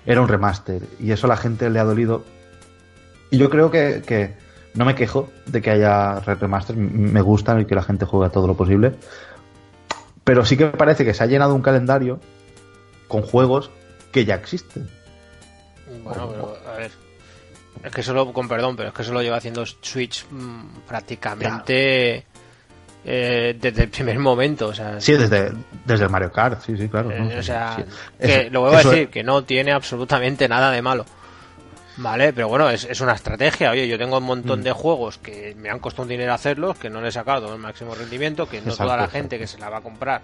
[0.05, 2.23] era un remaster y eso a la gente le ha dolido.
[3.29, 4.35] Y yo creo que, que
[4.73, 8.47] no me quejo de que haya remaster, me gustan y que la gente juegue todo
[8.47, 8.95] lo posible.
[10.23, 12.19] Pero sí que me parece que se ha llenado un calendario
[13.07, 13.69] con juegos
[14.11, 14.89] que ya existen.
[16.03, 16.91] Bueno, pero a ver.
[17.83, 22.25] Es que solo, con perdón, pero es que eso lo lleva haciendo Switch mm, prácticamente
[23.05, 24.67] eh, desde el primer momento.
[24.67, 25.51] O sea, Sí, desde,
[25.85, 27.11] desde el Mario Kart, sí, sí, claro.
[27.11, 27.39] eh, ¿no?
[27.39, 27.83] o sea, Sí.
[28.25, 31.05] que Eso- lo vuelvo a decir, que no tiene absolutamente nada de malo.
[31.97, 33.69] Vale, pero bueno, es, es una estrategia.
[33.71, 34.63] Oye, yo tengo un montón Mm.
[34.63, 37.59] de juegos que me han costado un dinero hacerlos, que no le he sacado el
[37.59, 39.17] máximo rendimiento, que no Exacto, toda la exacto.
[39.17, 40.21] gente que se la va a comprar,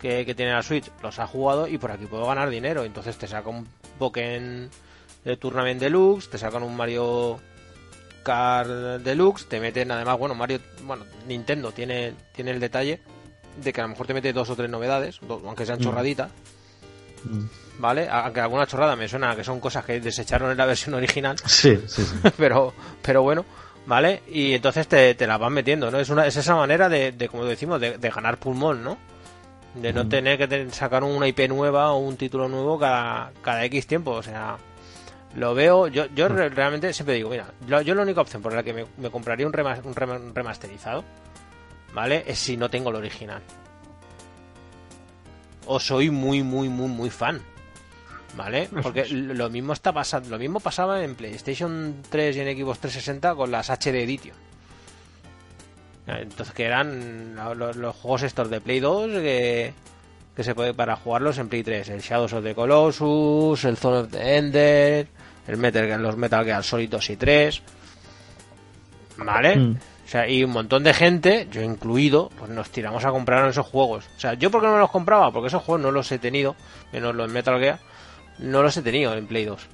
[0.00, 2.84] que, que tiene la Switch, los ha jugado y por aquí puedo ganar dinero.
[2.84, 3.66] Entonces te saca un
[3.98, 4.68] Pokémon
[5.24, 7.40] de Tournament Deluxe, te sacan un Mario
[8.22, 8.68] Kart
[9.02, 13.00] Deluxe, te meten además, bueno, Mario, bueno, Nintendo tiene, tiene el detalle
[13.62, 15.82] de que a lo mejor te mete dos o tres novedades, aunque sean Mm.
[15.82, 16.30] chorraditas.
[17.24, 17.44] Mm.
[17.78, 18.08] ¿Vale?
[18.10, 21.78] Aunque alguna chorrada me suena que son cosas que desecharon en la versión original, Sí,
[21.86, 22.16] sí, sí.
[22.36, 23.44] pero, pero bueno,
[23.86, 24.22] ¿vale?
[24.28, 25.98] Y entonces te, te la van metiendo, ¿no?
[25.98, 28.98] Es, una, es esa manera de, de, como decimos, de, de ganar pulmón, ¿no?
[29.74, 30.08] De no Mm.
[30.08, 34.22] tener que sacar una IP nueva o un título nuevo cada, cada X tiempo, o
[34.22, 34.56] sea,
[35.36, 38.52] lo veo, yo, yo re- realmente siempre digo, mira, yo, yo la única opción por
[38.52, 41.04] la que me, me compraría un, remas- un rema- un remasterizado,
[41.94, 42.24] ¿vale?
[42.26, 43.40] Es si no tengo el original.
[45.66, 47.40] O soy muy, muy, muy, muy fan.
[48.36, 48.68] ¿Vale?
[48.82, 53.34] Porque lo mismo está pasando, lo mismo pasaba en PlayStation 3 y en Xbox 360
[53.34, 54.36] con las HD Edition.
[56.06, 59.72] Entonces que eran los, los juegos estos de Play 2 que,
[60.34, 63.98] que se puede para jugarlos en Play 3, el Shadows of the Colossus, el Zone
[63.98, 65.06] of the Ender,
[65.46, 67.62] el Metal los Metal Gear Solid 2 y 3.
[69.18, 69.56] ¿Vale?
[69.56, 69.76] Mm.
[70.04, 73.66] O sea, y un montón de gente, yo incluido, pues nos tiramos a comprar esos
[73.66, 74.06] juegos.
[74.16, 75.30] O sea, ¿yo por qué no me los compraba?
[75.30, 76.56] Porque esos juegos no los he tenido,
[76.92, 77.78] menos los Metal Gear,
[78.38, 79.66] no los he tenido en Play 2.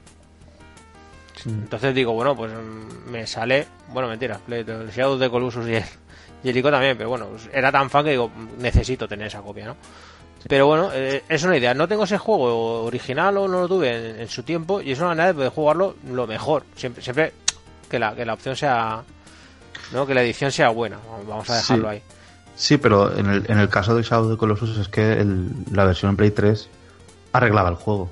[1.46, 5.66] Entonces digo, bueno, pues mm, me sale, bueno, mentira, Play, el Shadow of the Colossus
[5.68, 5.84] y el,
[6.42, 9.40] y el Ico también, pero bueno, pues era tan fan que digo, necesito tener esa
[9.40, 9.76] copia, ¿no?
[10.48, 11.74] Pero bueno, eh, es una idea.
[11.74, 14.98] No tengo ese juego original o no lo tuve en, en su tiempo y es
[14.98, 16.62] una manera de poder jugarlo lo mejor.
[16.76, 17.32] Siempre, siempre
[17.90, 19.02] que la, que la opción sea,
[19.92, 20.06] ¿no?
[20.06, 20.98] Que la edición sea buena.
[21.28, 21.94] Vamos a dejarlo Sí.
[21.96, 22.02] ahí.
[22.54, 25.84] Sí, pero en el, en el caso de Shadow the Colossus es que el- la
[25.84, 26.68] versión en Play 3
[27.32, 28.10] arreglaba el juego.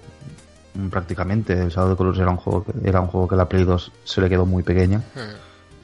[0.90, 1.52] Prácticamente.
[1.52, 3.64] El Shadow of the Colossus era un juego que, era un juego que la Play
[3.64, 5.02] 2 se le quedó muy pequeña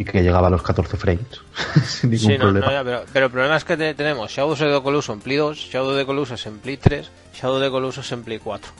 [0.00, 1.26] y que llegaba a los 14 frames
[1.84, 2.66] sin ningún Sí, no, problema.
[2.66, 5.20] no, ya, pero, pero el problema es que te- tenemos Shadow of the Colossus en
[5.20, 8.38] Play 2, Shadow of the Colossus en Play 3, Shadow of the Colossus en Play
[8.38, 8.72] 4.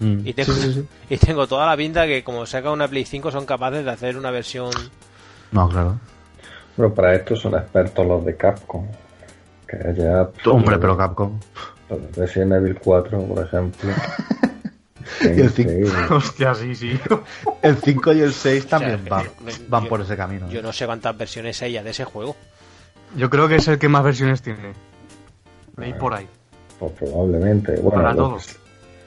[0.00, 0.86] Mm, Y tengo, sí, sí, sí.
[1.14, 4.16] y tengo toda la pinta que como saca una Play 5 son capaces de hacer
[4.16, 4.70] una versión...
[5.50, 5.98] No, claro.
[6.76, 8.86] Pero para esto son expertos los de Capcom.
[9.66, 10.28] Que ya.
[10.50, 11.38] Hombre, pero Capcom.
[12.16, 13.90] Resident Evil 4, por ejemplo.
[15.22, 15.70] Y el cinco.
[15.72, 15.92] Increíble.
[16.10, 16.98] Hostia, sí, sí.
[17.62, 19.30] El 5 y el 6 también O sea, van, yo-
[19.68, 20.48] van yo- por ese camino.
[20.50, 22.36] Yo no sé cuántas versiones hay ya de ese juego.
[23.16, 24.72] Yo creo que es el que más versiones tiene.
[25.76, 26.26] Ahí por ahí.
[26.78, 27.72] Pues probablemente.
[27.76, 28.56] Bueno, Para todos.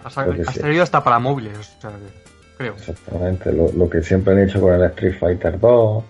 [0.04, 0.60] Ha, sa- Creo que ha sí.
[0.60, 2.74] salido hasta para móviles, o sea, que- creo.
[2.76, 3.52] Exactamente.
[3.52, 6.04] Lo, lo que siempre han hecho con el Street Fighter 2.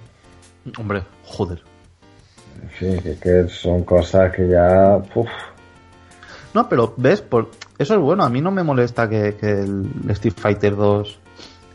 [0.77, 1.61] Hombre, joder.
[2.61, 4.97] En fin, que, que son cosas que ya.
[5.15, 5.29] Uf,
[6.53, 8.23] No, pero ves, por eso es bueno.
[8.23, 11.19] A mí no me molesta que, que el Street Fighter 2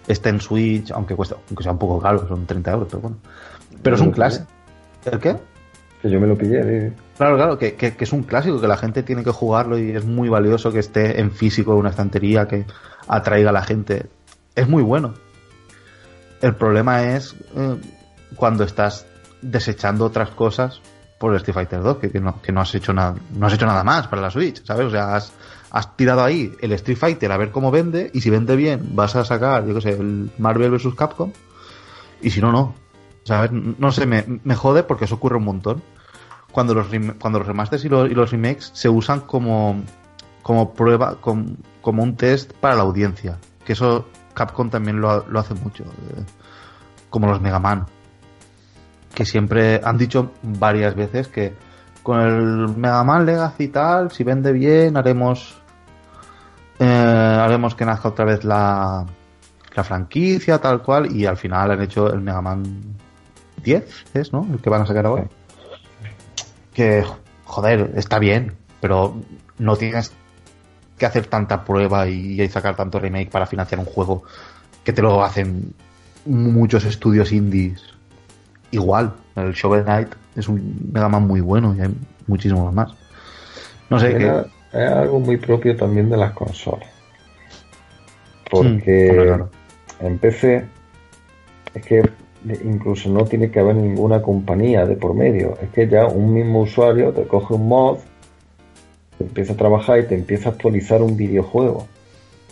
[0.08, 3.16] esté en Switch, aunque cuesta, aunque sea un poco caro, son 30 euros, pero bueno.
[3.82, 4.46] Pero es un clásico.
[5.04, 5.36] ¿El qué?
[6.00, 6.90] que yo me lo pillé.
[6.90, 6.96] sí.
[7.16, 9.92] Claro, claro, que, que- que es un clásico, que la gente tiene que jugarlo y
[9.92, 12.64] es muy valioso que esté en físico en una estantería, que
[13.06, 14.06] atraiga a la gente.
[14.56, 15.14] Es muy bueno.
[16.40, 17.76] El problema es eh,
[18.34, 19.06] cuando estás
[19.42, 20.80] desechando otras cosas
[21.18, 23.52] por el Street Fighter 2, que, que no, que no has hecho nada, no has
[23.52, 24.86] hecho nada más para la Switch, ¿sabes?
[24.86, 25.32] O sea, has,
[25.74, 29.16] has tirado ahí el Street Fighter a ver cómo vende, y si vende bien, vas
[29.16, 30.94] a sacar, yo qué sé, el Marvel vs.
[30.94, 31.32] Capcom,
[32.20, 32.74] y si no, no.
[33.24, 33.50] ¿Sabes?
[33.52, 35.82] No sé, me, me jode porque eso ocurre un montón
[36.50, 36.88] cuando los,
[37.20, 39.80] cuando los remasters y los, y los remakes se usan como,
[40.42, 43.38] como prueba, com- como un test para la audiencia.
[43.64, 45.84] Que eso Capcom también lo, lo hace mucho.
[45.84, 46.22] eh,
[47.10, 47.86] como los Mega Man.
[49.14, 51.54] Que siempre han dicho varias veces que
[52.02, 55.61] con el Mega Man Legacy y tal, si vende bien, haremos.
[56.82, 59.06] Eh, haremos que nazca otra vez la,
[59.74, 61.14] la franquicia, tal cual.
[61.14, 62.82] Y al final han hecho el Mega Man
[63.62, 64.46] 10, ¿es, no?
[64.52, 65.26] El que van a sacar ahora
[66.72, 67.04] que,
[67.44, 69.20] joder, está bien, pero
[69.58, 70.12] no tienes
[70.98, 74.22] que hacer tanta prueba y, y sacar tanto remake para financiar un juego
[74.84, 75.74] que te lo hacen
[76.24, 77.82] muchos estudios indies.
[78.70, 81.94] Igual, el Shovel Knight es un Mega Man muy bueno y hay
[82.26, 82.90] muchísimos más.
[83.90, 84.44] No sé, que...
[84.72, 86.88] Es algo muy propio también de las consolas.
[86.88, 89.50] Mm, Porque claro.
[90.00, 90.64] en PC
[91.74, 92.02] es que
[92.64, 95.56] incluso no tiene que haber ninguna compañía de por medio.
[95.62, 97.98] Es que ya un mismo usuario te coge un mod,
[99.18, 101.86] te empieza a trabajar y te empieza a actualizar un videojuego.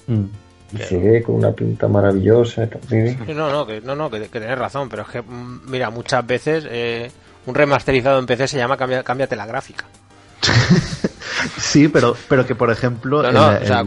[0.06, 0.24] Mm,
[0.72, 3.18] y se ve con una pinta maravillosa también.
[3.34, 6.24] no, no, que, no, no, que, que tenés razón, pero es que, mm, mira, muchas
[6.26, 7.10] veces eh,
[7.46, 9.84] un remasterizado en PC se llama cambia, cámbiate la gráfica.
[11.58, 13.22] sí, pero, pero que por ejemplo.
[13.22, 13.82] No, no, o sea,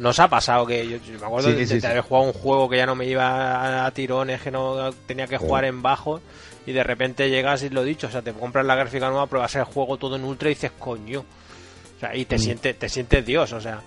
[0.00, 2.94] nos ha pasado que yo, me acuerdo de, haber jugado un juego que ya no
[2.94, 6.20] me iba a tirones, que no tenía que jugar en bajo,
[6.66, 9.54] y de repente llegas y lo dicho, o sea, te compras la gráfica nueva, pruebas
[9.56, 11.20] el juego todo en ultra y dices, coño.
[11.20, 12.38] O sea, y te, mm.
[12.38, 13.80] sientes, te sientes Dios, o sea.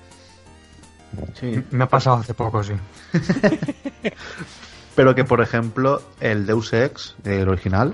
[1.39, 2.73] Sí, me ha pasado hace poco, sí.
[4.95, 7.93] pero que, por ejemplo, el Deus Ex, el original,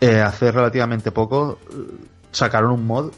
[0.00, 1.58] eh, hace relativamente poco
[2.32, 3.12] sacaron un mod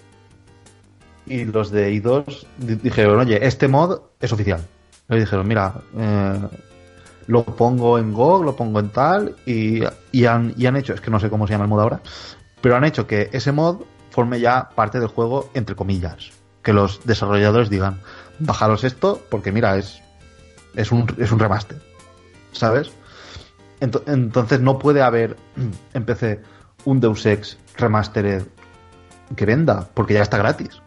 [1.26, 4.60] y los de I2 dijeron, oye, este mod es oficial.
[5.08, 6.40] Y dijeron, mira, eh,
[7.26, 9.84] lo pongo en GOG, lo pongo en tal, y,
[10.24, 12.00] han, y han hecho, es que no sé cómo se llama el mod ahora,
[12.60, 16.30] pero han hecho que ese mod forme ya parte del juego, entre comillas.
[16.62, 18.00] Que los desarrolladores digan,
[18.38, 20.00] bajaros esto, porque mira, es,
[20.74, 21.80] es, un, es un remaster.
[22.52, 22.90] ¿Sabes?
[23.80, 25.36] Entonces no puede haber
[25.94, 26.40] en PC
[26.84, 28.44] un Deus Ex Remastered
[29.34, 30.81] que venda, porque ya está gratis.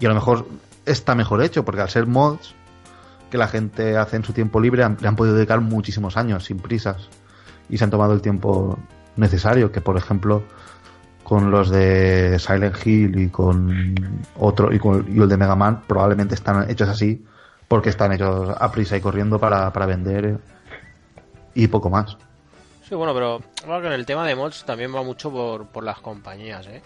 [0.00, 0.46] Y a lo mejor
[0.86, 2.54] está mejor hecho, porque al ser mods
[3.30, 6.58] que la gente hace en su tiempo libre, le han podido dedicar muchísimos años, sin
[6.58, 7.08] prisas,
[7.68, 8.78] y se han tomado el tiempo
[9.16, 10.42] necesario, que por ejemplo
[11.24, 13.94] con los de Silent Hill y con
[14.38, 17.22] otro y con y el de Mega Man probablemente están hechos así
[17.66, 20.38] porque están hechos a prisa y corriendo para, para vender
[21.54, 22.16] y poco más.
[22.88, 23.42] Sí, bueno, pero
[23.86, 26.82] en el tema de mods también va mucho por, por las compañías, ¿eh?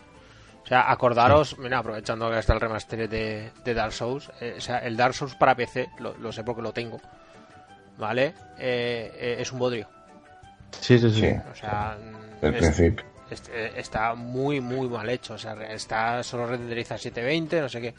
[0.63, 4.79] O sea, acordaros, mira, aprovechando que está el remaster de, Dark Souls, eh, o sea,
[4.79, 7.01] el Dark Souls para PC, lo, sé porque lo tengo,
[7.99, 8.35] ¿vale?
[8.59, 9.89] Eh, eh, es un bodrio.
[10.81, 11.27] Sí, sí, sí.
[11.51, 11.99] O sea,
[12.41, 13.05] el principio.
[13.77, 15.35] está muy, muy mal hecho.
[15.35, 17.95] O sea, está solo renderiza 720, no sé qué.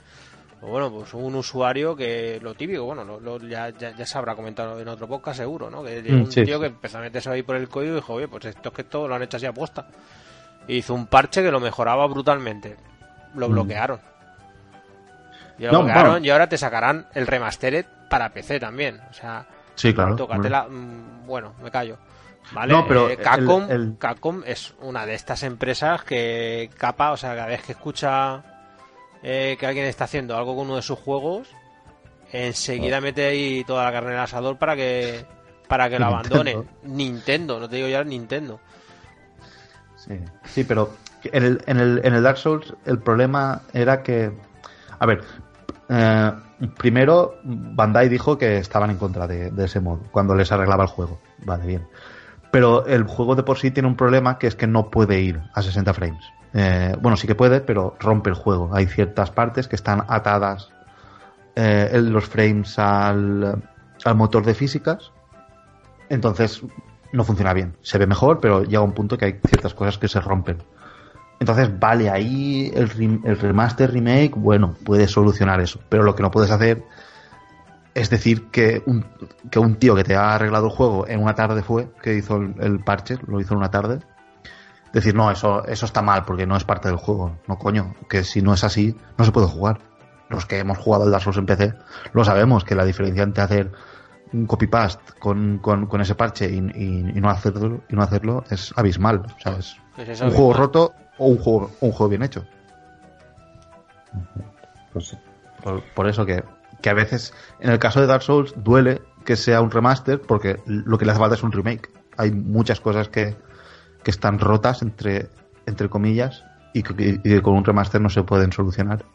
[0.60, 4.80] Pues bueno, pues un usuario que lo típico, bueno, lo, ya, ya, se habrá comentado
[4.80, 5.84] en otro podcast seguro, ¿no?
[5.84, 8.30] Que mm, un tío que empezó a meterse ahí por el código y dijo, oye,
[8.30, 9.86] pues esto es que todo lo han hecho así a posta
[10.68, 12.78] hizo un parche que lo mejoraba brutalmente.
[13.36, 13.52] Lo mm.
[13.52, 14.00] bloquearon.
[15.58, 19.00] Y lo bloquearon y ahora te sacarán el remastered para PC también.
[19.10, 19.46] O sea,
[19.76, 20.16] sí, claro.
[20.70, 21.98] Mm, bueno, me callo.
[22.52, 22.76] ¿Vale?
[22.88, 27.72] pero eh, Capcom, es una de estas empresas que capa, o sea, cada vez que
[27.72, 28.44] escucha
[29.24, 31.48] eh, que alguien está haciendo algo con uno de sus juegos,
[32.32, 35.26] enseguida mete ahí toda la carne en el asador para que
[35.68, 36.58] para que lo abandone.
[36.84, 38.60] Nintendo, no te digo ya Nintendo.
[40.46, 40.92] Sí, pero
[41.24, 44.32] en el, en, el, en el Dark Souls el problema era que.
[45.00, 45.24] A ver,
[45.90, 46.32] eh,
[46.78, 51.20] primero Bandai dijo que estaban en contra de, ese modo cuando les arreglaba el juego.
[51.46, 51.88] Vale, bien.
[52.52, 55.42] Pero el juego de por sí tiene un problema que es que no puede ir
[55.54, 56.24] a 60 frames.
[56.54, 58.70] Eh, bueno, sí que puede, pero rompe el juego.
[58.74, 60.70] Hay ciertas partes que están atadas
[61.56, 63.64] eh, los frames al,
[64.06, 65.12] al motor de físicas.
[66.10, 66.62] Entonces
[67.14, 67.78] no funciona bien.
[67.82, 70.58] Se ve mejor, pero llega un punto que hay ciertas cosas que se rompen.
[71.40, 75.80] Entonces, vale, ahí el, el remaster, remake, bueno, puede solucionar eso.
[75.90, 76.84] Pero lo que no puedes hacer
[77.94, 79.06] es decir que un,
[79.52, 82.38] que un tío que te ha arreglado el juego en una tarde fue, que hizo
[82.38, 84.00] el, parche, lo hizo en una tarde,
[84.94, 87.38] decir, no, eso, eso está mal porque no es parte del juego.
[87.48, 89.80] No, coño, que si no es así, no se puede jugar.
[90.30, 91.74] Los que hemos jugado el Dark Souls en PC
[92.14, 93.72] lo sabemos, que la diferencia entre hacer
[94.34, 99.24] un copy-paste con, con, ese parche y, no hacerlo, y no hacerlo es abismal.
[99.38, 102.46] O sea, es pues un juego roto o un juego, un juego bien hecho.
[104.92, 105.18] Pues
[105.96, 106.44] por, eso que,
[106.82, 110.60] que, a veces, en el caso de Dark Souls, duele que sea un remaster porque
[110.66, 111.90] lo que le hace falta es un remake.
[112.18, 113.36] Hay muchas cosas que,
[114.04, 115.30] que están rotas, entre,
[115.66, 116.44] entre comillas,
[116.74, 119.06] y que, y que con un remaster no se pueden solucionar.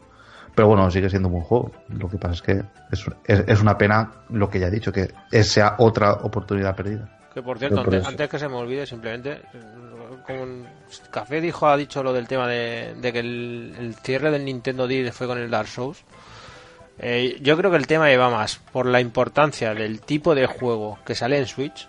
[0.55, 1.71] Pero bueno, sigue siendo un buen juego.
[1.89, 3.05] Lo que pasa es que es,
[3.47, 5.11] es, una pena lo que ya he dicho, que
[5.43, 7.19] sea otra oportunidad perdida.
[7.33, 9.41] Que por cierto, antes, que se me olvide, simplemente,
[10.25, 10.65] como
[11.11, 15.27] Café dijo, ha dicho lo del tema de, que el, cierre del Nintendo D fue
[15.27, 16.03] con el Dark Souls.
[16.97, 20.99] Eh, yo creo que el tema lleva más por la importancia del tipo de juego
[21.05, 21.87] que sale en Switch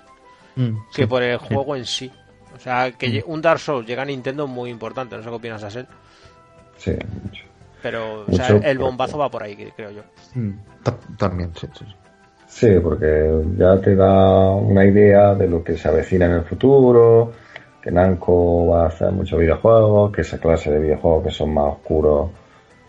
[0.54, 2.12] mm, que por el juego en sí.
[2.54, 3.30] O sea, que mm.
[3.30, 5.86] un Dark Souls llega a Nintendo muy importante, no sé qué opinas, Asel.
[6.76, 6.92] Sí,
[7.24, 7.49] mucho.
[7.82, 8.26] Pero
[8.62, 10.02] el bombazo va por ahí, creo yo.
[10.34, 10.52] Mm,
[11.16, 11.84] también, sí, sí.
[12.46, 17.32] Sí, porque ya te da una idea de lo que se avecina en el futuro,
[17.80, 21.74] que Namco va a hacer muchos videojuegos, que esa clase de videojuegos que son más
[21.74, 22.30] oscuros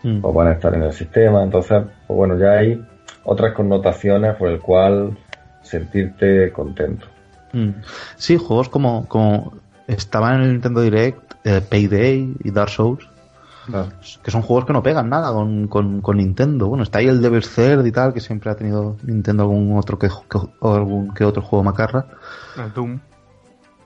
[0.02, 0.20] mm.
[0.20, 1.44] pues van a estar en el sistema.
[1.44, 2.84] Entonces, pues bueno, ya hay
[3.24, 5.16] otras connotaciones por el cual
[5.62, 7.06] sentirte contento.
[7.54, 7.70] Mm.
[8.16, 9.54] Sí, juegos como, como
[9.88, 13.08] estaban en el Nintendo Direct, eh, Payday y Dark Souls,
[14.24, 16.68] Que son juegos que no pegan nada con, con, Nintendo.
[16.68, 20.00] Bueno, está ahí el Devil's Third y tal, que siempre ha tenido Nintendo algún otro
[20.00, 20.10] que,
[20.62, 22.08] algún que otro juego macarra.
[22.58, 23.00] El Doom.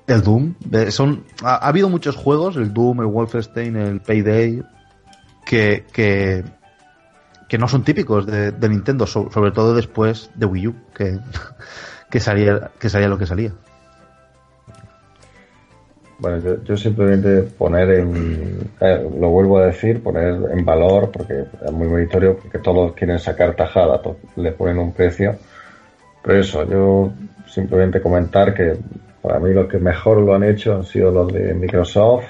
[0.07, 0.55] El Doom.
[0.89, 4.63] Son, ha, habido muchos juegos, el Doom, el Wolfenstein, el Payday,
[5.45, 6.45] que, que,
[7.47, 11.19] que no son típicos de, Nintendo, sobre todo después de Wii U, que,
[12.09, 13.53] que, salía, que salía lo que salía.
[16.17, 21.71] Bueno, yo, simplemente poner en, eh, lo vuelvo a decir, poner en valor, porque es
[21.71, 24.01] muy meritorio, porque todos quieren sacar tajada,
[24.37, 25.35] le ponen un precio.
[26.23, 27.11] Pero eso, yo
[27.47, 28.77] simplemente comentar que
[29.21, 32.25] para mí los que mejor lo han hecho han sido los de Microsoft.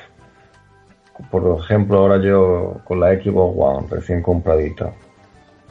[1.30, 4.92] Por ejemplo, ahora yo con la Xbox One recién compradita,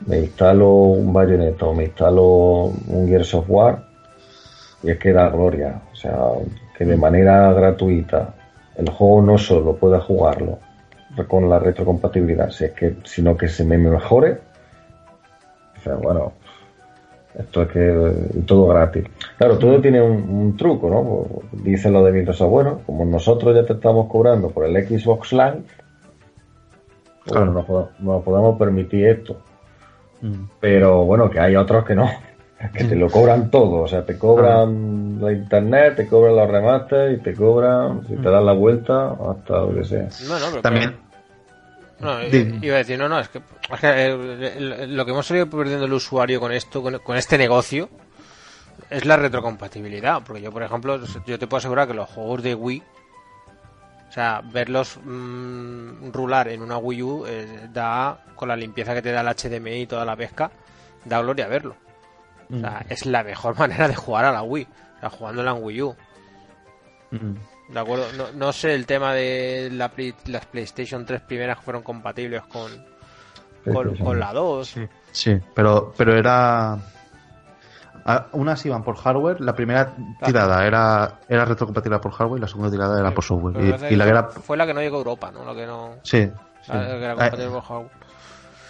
[0.06, 3.84] me instalo un Bayonetta o me instalo un Gears of War
[4.82, 5.82] y es que da gloria.
[5.92, 6.18] O sea,
[6.76, 8.34] que de manera gratuita
[8.76, 10.58] el juego no solo pueda jugarlo
[11.28, 14.38] con la retrocompatibilidad, si es que, sino que se me mejore.
[15.78, 16.32] O sea, bueno,
[17.38, 19.04] esto es que todo gratis.
[19.38, 21.42] Claro, todo tiene un, truco, ¿no?
[21.62, 25.62] Dicen lo de Microsoft, bueno, como nosotros ya te estamos cobrando por el Xbox Live,
[27.24, 27.52] pues bueno,
[27.98, 29.36] nos, podemos permitir esto.
[30.20, 30.44] Mm.
[30.60, 32.08] Pero bueno, que hay otros que no
[32.72, 37.18] que te lo cobran todo, o sea, te cobran la internet, te cobran los remates
[37.18, 40.08] y te cobran, si te das la vuelta, hasta lo que sea.
[40.28, 40.96] No, no, pero También.
[42.00, 43.40] No, iba a decir, no, no, es que,
[43.82, 47.88] eh, lo que hemos salido perdiendo el usuario con esto, con, este negocio,
[48.90, 50.22] es la retrocompatibilidad.
[50.24, 52.82] Porque yo, por ejemplo, yo te puedo asegurar que los juegos de Wii,
[54.08, 59.02] o sea, verlos mm, rular en una Wii U, eh, da, con la limpieza que
[59.02, 60.50] te da el HDMI y toda la pesca,
[61.04, 61.76] da gloria verlo.
[62.54, 62.92] O sea, mm.
[62.92, 64.66] es la mejor manera de jugar a la Wii.
[64.96, 65.96] O sea, jugándola en Wii U.
[67.10, 67.34] Mm.
[67.68, 69.90] De acuerdo, no, sé el tema de la
[70.26, 72.70] las PlayStation 3 primeras que fueron compatibles con,
[73.64, 74.76] con, la 2.
[75.10, 76.78] Sí, pero, pero era.
[78.32, 82.70] Unas iban por hardware, la primera tirada era, era retrocompatible por hardware y la segunda
[82.70, 83.56] tirada era por software.
[83.90, 85.42] Y, la Fue la que no llegó a Europa, ¿no?
[85.46, 85.94] La que no.
[86.02, 86.30] Sí.
[86.68, 88.03] La, que era compatible por hardware.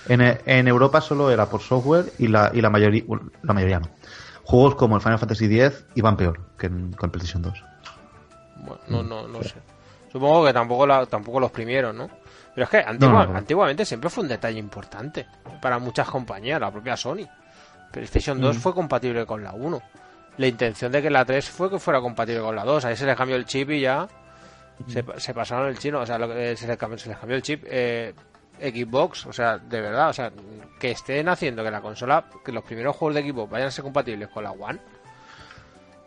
[0.09, 3.05] En, Europa solo era por software y la, y la mayoría,
[3.43, 3.89] la mayoría no.
[4.45, 7.65] Juegos como el Final Fantasy X iban peor que en, con PlayStation 2.
[8.57, 9.55] Bueno, no, no, no sé.
[10.13, 12.09] Supongo que tampoco, la, tampoco los primeros, ¿no?
[12.55, 15.27] Pero es que antiguamente siempre fue un detalle importante
[15.61, 17.27] para muchas compañías, la propia Sony.
[17.91, 18.61] PlayStation 2 mm.
[18.61, 19.83] fue compatible con la 1.
[20.37, 22.85] La intención de que la 3 fue que fuera compatible con la 2.
[22.85, 24.07] Ahí se les cambió el chip y ya
[24.87, 26.01] se, se pasaron el chino.
[26.01, 27.65] O sea, lo que, se, les cambió, se les cambió el chip.
[27.67, 28.15] Eh,
[28.61, 30.33] Xbox, o sea, de verdad, o sea,
[30.79, 33.85] que estén haciendo que la consola, que los primeros juegos de Xbox vayan a ser
[33.85, 34.79] compatibles con la One.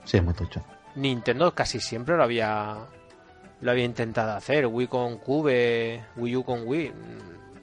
[0.06, 0.64] Sí, es muy tocho.
[0.95, 2.78] Nintendo casi siempre lo había
[3.62, 6.93] lo había intentado hacer, Wii con Cube, Wii U con Wii.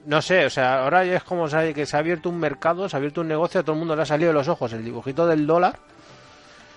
[0.05, 2.95] No sé, o sea, ahora ya es como que se ha abierto un mercado, se
[2.95, 4.83] ha abierto un negocio, a todo el mundo le ha salido de los ojos el
[4.83, 5.79] dibujito del dólar.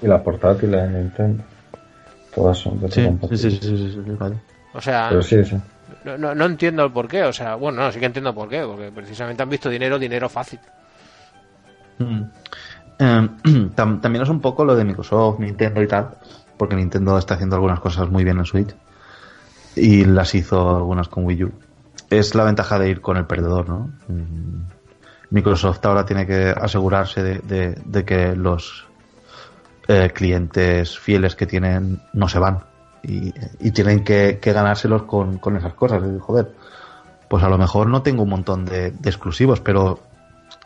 [0.02, 1.44] Y las portátiles de Nintendo.
[2.34, 4.36] Todas son de sí, sí, sí, sí, sí, vale.
[4.72, 5.56] O sea, Pero sí, sí.
[6.04, 8.62] No, no, entiendo el por qué, o sea, bueno, no, sí que entiendo por qué,
[8.62, 10.60] porque precisamente han visto dinero, dinero fácil.
[11.98, 12.22] Mm.
[12.98, 16.10] Em, también es un poco lo de Microsoft, Nintendo y tal,
[16.56, 18.74] porque Nintendo está haciendo algunas cosas muy bien en Switch
[19.76, 21.52] y las hizo algunas con Wii U.
[22.10, 23.90] Es la ventaja de ir con el perdedor, ¿no?
[24.08, 24.62] Mm.
[25.30, 28.86] Microsoft ahora tiene que asegurarse de, que los
[29.86, 32.60] eh, clientes fieles que tienen no se van
[33.02, 33.32] y,
[33.70, 36.02] tienen que, ganárselos con, esas cosas.
[36.20, 36.54] joder,
[37.28, 40.00] pues a lo mejor no tengo un montón de, exclusivos, pero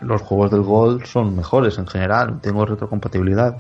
[0.01, 3.59] los juegos del Gold son mejores en general, tengo retrocompatibilidad,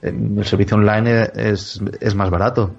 [0.00, 1.80] el servicio online es,
[2.14, 2.74] más barato.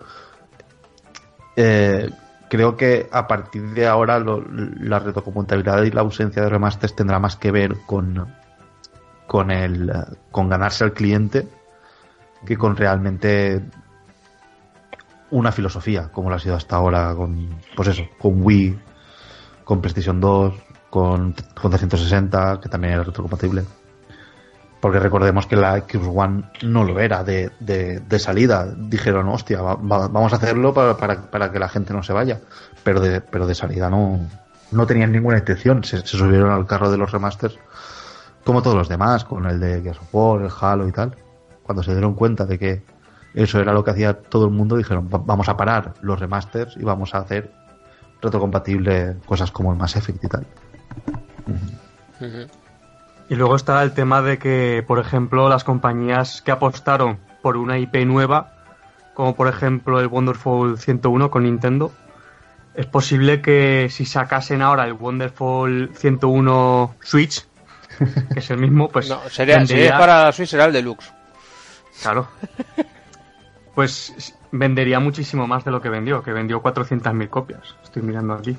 [1.55, 2.09] Eh,
[2.49, 7.37] creo que a partir de ahora la retrocompatibilidad y la ausencia de remasters tendrá más
[7.37, 8.27] que ver con,
[9.27, 9.91] con, el,
[10.31, 11.47] con ganarse al cliente
[12.45, 13.61] que con realmente
[15.33, 18.79] una filosofía, como lo ha sido hasta ahora con, pues eso, con Wii,
[19.63, 20.53] con PlayStation 2,
[20.89, 23.63] con, con 360, que también era retrocompatible.
[24.79, 28.67] Porque recordemos que la Xbox One no lo era de, de, salida.
[28.77, 32.41] Dijeron, hostia, vamos a hacerlo para, para, para, que la gente no se vaya.
[32.83, 34.19] Pero de, pero de salida no,
[34.71, 35.83] no tenían ninguna intención.
[35.85, 37.57] Se, se subieron al carro de los remasters
[38.43, 41.15] como todos los demás, con el de Gears of War, el Halo y tal.
[41.63, 42.83] Cuando se dieron cuenta de que
[43.33, 44.77] eso era lo que hacía todo el mundo.
[44.77, 47.51] Dijeron, vamos a parar los remasters y vamos a hacer
[48.21, 50.45] retrocompatible cosas como el Mass Effect y tal.
[53.29, 57.77] Y luego está el tema de que, por ejemplo, las compañías que apostaron por una
[57.77, 58.53] IP nueva,
[59.13, 61.91] como por ejemplo el Wonderful 101 con Nintendo,
[62.75, 67.45] es posible que si sacasen ahora el Wonderful 101 Switch,
[68.33, 69.09] que es el mismo, pues.
[69.09, 71.11] No, sería, si es para Switch, será el Deluxe.
[72.01, 72.27] Claro.
[73.75, 77.75] Pues vendería muchísimo más de lo que vendió, que vendió 400.000 copias.
[77.83, 78.55] Estoy mirando aquí.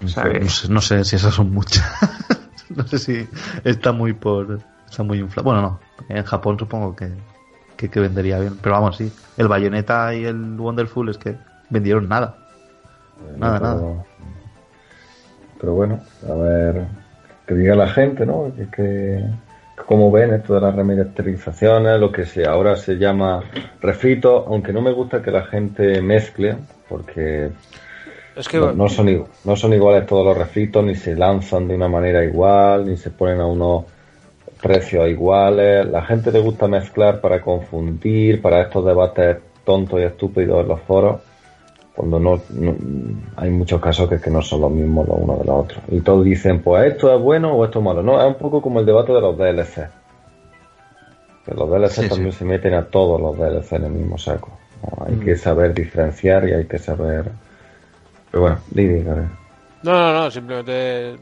[0.00, 1.84] no, sé, no, sé, si esas son muchas.
[2.74, 3.28] no sé si
[3.64, 4.60] está muy por.
[4.88, 5.44] Está muy inflado.
[5.44, 5.80] Bueno, no.
[6.08, 7.10] En Japón supongo que,
[7.76, 8.58] que, vendería bien.
[8.60, 9.12] Pero vamos, sí.
[9.36, 11.36] El Bayonetta y el Wonderful es que
[11.70, 12.36] vendieron nada.
[13.36, 14.04] Nada, nada.
[15.60, 16.86] Pero bueno, a ver.
[17.46, 18.52] Que diga la gente, ¿no?
[18.56, 19.24] Que, que
[19.86, 23.44] como ven esto de las remasterizaciones, lo que se ahora se llama
[23.80, 26.56] refrito, aunque no me gusta que la gente mezcle,
[26.88, 27.50] porque
[28.74, 32.86] no, son, no son iguales todos los refritos, ni se lanzan de una manera igual,
[32.86, 33.84] ni se ponen a unos
[34.60, 35.86] precios iguales.
[35.86, 40.80] La gente le gusta mezclar para confundir, para estos debates tontos y estúpidos en los
[40.80, 41.20] foros
[41.96, 42.42] cuando no,
[43.36, 45.82] hay muchos casos que, que, no son los mismos los unos de los otros.
[45.88, 48.02] Y todos dicen, pues esto es bueno o esto es malo.
[48.02, 49.88] No, es un poco como el debate de los DLC.
[51.46, 54.58] Que los DLC también se meten a todos los DLC en el mismo saco.
[55.06, 55.38] Hay que mm.
[55.38, 57.30] saber diferenciar y hay que saber...
[58.30, 59.22] Pero bueno, Didi, No,
[59.82, 61.14] no, no, simplemente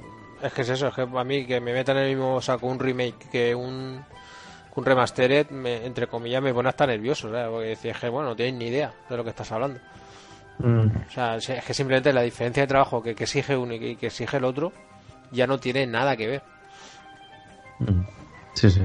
[0.43, 2.66] es que es eso, es que a mí que me metan en el mismo saco
[2.66, 4.05] un remake que un,
[4.75, 5.47] un remastered,
[5.85, 7.49] entre comillas, me pone hasta nervioso, ¿sabes?
[7.49, 9.79] Porque decís que, bueno, no tienes ni idea de lo que estás hablando.
[10.59, 10.87] Mm.
[11.09, 14.37] O sea, es que simplemente la diferencia de trabajo que, exige uno y que, exige
[14.37, 14.73] el otro
[15.31, 16.43] ya no tiene nada que ver.
[17.81, 18.03] Mm.
[18.55, 18.83] Sí, sí.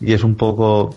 [0.00, 0.94] Y es un poco...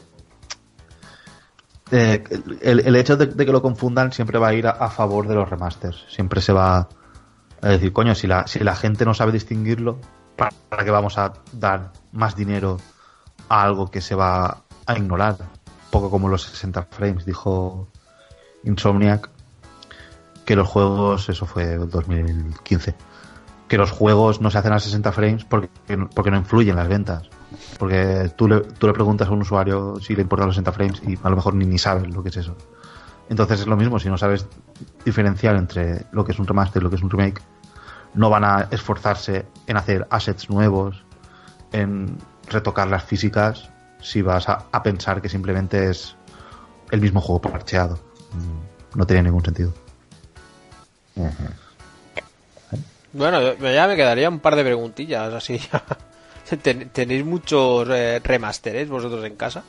[1.91, 2.23] Eh,
[2.61, 6.05] el, hecho de, que lo confundan siempre va a ir a, favor de los remasters.
[6.09, 6.87] Siempre se va
[7.61, 9.99] a decir, coño, si la, si la gente no sabe distinguirlo,
[10.35, 12.79] ¿para, ¿para qué vamos a dar más dinero
[13.49, 15.35] a algo que se va a ignorar?
[15.39, 17.89] Un poco como los 60 frames, dijo
[18.63, 19.29] Insomniac
[20.45, 22.95] que los juegos, eso fue 2015,
[23.67, 25.69] que los juegos no se hacen a 60 frames porque,
[26.13, 27.29] porque no influyen las ventas.
[27.77, 31.01] Porque tú le, tú le preguntas a un usuario si le importan los 60 frames
[31.07, 32.55] y a lo mejor ni, ni sabes lo que es eso.
[33.29, 34.45] Entonces es lo mismo, si no sabes
[35.05, 37.41] diferenciar entre lo que es un remaster y lo que es un remake,
[38.13, 41.03] no van a esforzarse en hacer assets nuevos,
[41.71, 46.15] en retocar las físicas, si vas a, a pensar que simplemente es
[46.91, 48.12] el mismo juego parcheado.
[48.33, 49.73] Mm, no tenía ningún sentido.
[53.13, 55.59] Bueno, ya me quedaría un par de preguntillas así.
[56.93, 59.63] ¿Tenéis muchos eh, remasteres vosotros en casa?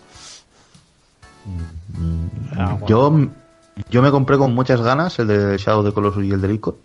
[1.45, 3.13] Mm, ah, yo,
[3.91, 6.79] yo me compré con muchas ganas el de Shadow de Colossus y el de Rico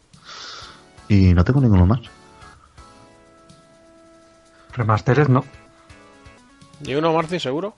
[1.07, 2.01] y no tengo ninguno más.
[4.73, 5.43] Remasteres no.
[6.84, 7.75] ¿Y uno, Marci, seguro?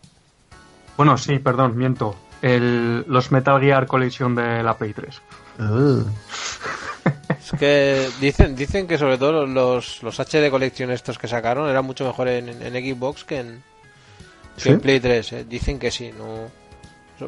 [0.98, 5.22] Bueno, sí, perdón, miento el, los Metal Gear Collection de la Play 3.
[7.40, 11.86] Es que dicen dicen que sobre todo los, los HD Collection estos que sacaron eran
[11.86, 13.62] mucho mejor en, en Xbox que en,
[14.80, 15.34] Play 3.
[15.34, 15.46] Eh.
[15.46, 16.12] Dicen que sí.
[16.18, 16.50] no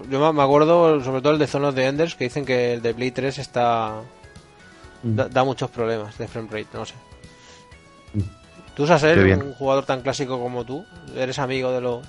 [0.10, 2.82] Yo me acuerdo sobre todo el de Zone of the Enders que dicen que el
[2.82, 4.02] de Play 3 está
[5.04, 5.16] mm.
[5.16, 6.96] da, muchos problemas de frame rate, no sé.
[8.14, 8.22] Mm.
[8.76, 10.84] Tú, ser un jugador tan clásico como tú,
[11.16, 12.02] eres amigo de lo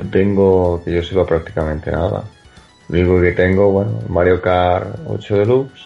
[0.00, 2.24] tengo, que yo sepa prácticamente nada.
[2.88, 5.82] Lo único que tengo, bueno, Mario Kart 8 Deluxe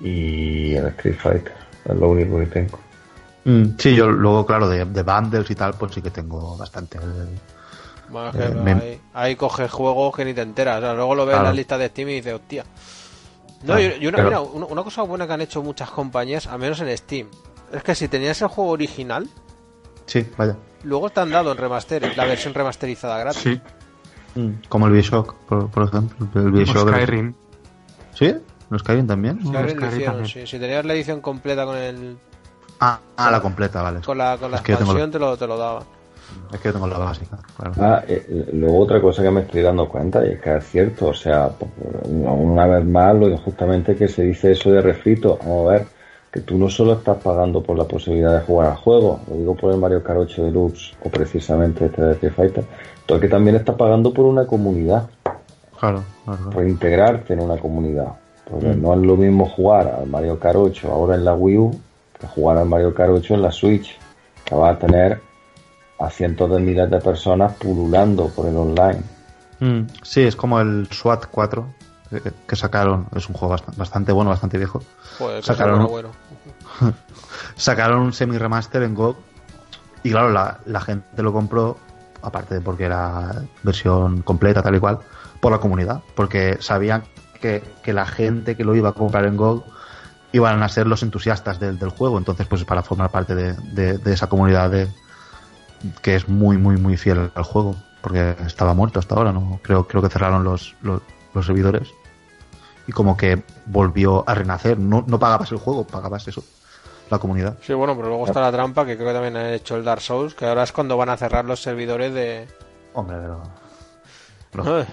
[0.00, 1.54] y el Street Fighter.
[1.84, 2.78] Es lo único que tengo.
[3.44, 6.98] Mm, sí, yo luego, claro, de, bundles y tal, pues sí que tengo bastante.
[8.08, 10.80] Bueno, eh, ahí, coges juegos que ni te enteras.
[10.80, 12.64] luego lo ves en la lista de Steam y dices, hostia.
[13.62, 17.28] No, y, una, una, cosa buena que han hecho muchas compañías, al menos en Steam,
[17.72, 19.26] es que si tenías el juego original.
[20.06, 20.56] Sí, vaya
[20.86, 23.42] luego te han dado en remaster, la versión remasterizada gratis.
[23.42, 23.60] Sí.
[24.40, 26.28] Mm, como el Bioshock, por, por ejemplo.
[26.34, 27.34] El Bioshock Skyrim.
[28.14, 28.34] ¿Sí?
[28.70, 29.40] ¿No Skyrim también?
[29.44, 30.26] Skyrim, también.
[30.26, 30.46] Sí.
[30.46, 32.16] Si tenías la edición completa con el...
[32.80, 34.00] Ah, ah la completa, vale.
[34.00, 35.82] Con la, con la expansión te, lo, te lo daba.
[36.52, 37.72] Es que yo tengo la básica, claro.
[37.80, 41.08] Ah, eh, luego otra cosa que me estoy dando cuenta y es que es cierto,
[41.08, 41.50] o sea,
[42.04, 45.86] una vez más lo justamente que se dice eso de refrito, vamos a ver,
[46.36, 49.54] que tú no solo estás pagando por la posibilidad de jugar al juego, lo digo
[49.54, 52.64] por el Mario Kart 8 Deluxe o precisamente este de Street Fighter,
[53.06, 55.08] tú que también estás pagando por una comunidad.
[55.80, 56.50] Claro, claro.
[56.50, 58.08] Por integrarte en una comunidad.
[58.50, 58.82] Porque mm.
[58.82, 61.80] no es lo mismo jugar al Mario Kart 8 ahora en la Wii U
[62.20, 63.98] que jugar al Mario Kart 8 en la Switch,
[64.44, 65.18] que vas a tener
[65.98, 69.00] a cientos de miles de personas pululando por el online.
[69.60, 71.85] Mm, sí, es como el SWAT 4
[72.46, 73.06] que sacaron.
[73.14, 74.82] Es un juego bastante bueno, bastante viejo.
[75.42, 76.10] sacaron, bueno.
[77.56, 79.16] sacaron un semi remaster en GOG
[80.02, 81.78] y claro, la, la, gente lo compró,
[82.22, 85.00] aparte de porque era versión completa, tal y cual,
[85.40, 87.02] por la comunidad, porque sabían
[87.40, 89.62] que que, la gente que lo iba a comprar en Gold
[90.32, 92.18] iban a ser los entusiastas del, del juego.
[92.18, 94.88] Entonces, pues para formar parte de, de- de esa comunidad de,
[96.02, 97.76] que es muy, muy, muy fiel al juego.
[98.00, 99.58] Porque estaba muerto hasta ahora, ¿no?
[99.62, 101.00] Creo, creo que cerraron los, los,
[101.36, 101.88] los servidores.
[102.88, 104.78] Y como que volvió a renacer.
[104.78, 106.42] No, no pagabas el juego, pagabas eso.
[107.10, 107.56] La comunidad.
[107.62, 110.00] Sí, bueno, pero luego está la trampa que creo que también han hecho el Dark
[110.00, 112.48] Souls, que ahora es cuando van a cerrar los servidores de...
[112.94, 113.42] Hombre, pero.
[114.54, 114.86] Los, Eh,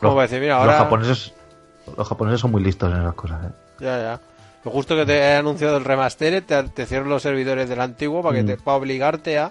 [0.00, 0.40] ¿Cómo va a decir?
[0.40, 1.32] Mira, los japoneses.
[1.96, 3.50] Los japoneses son muy listos en esas cosas, ¿eh?
[3.80, 4.20] Ya, ya.
[4.64, 8.22] Lo justo que te he anunciado el remaster, te, te cierro los servidores del antiguo
[8.22, 8.46] para que Mm.
[8.46, 9.50] te, para obligarte a...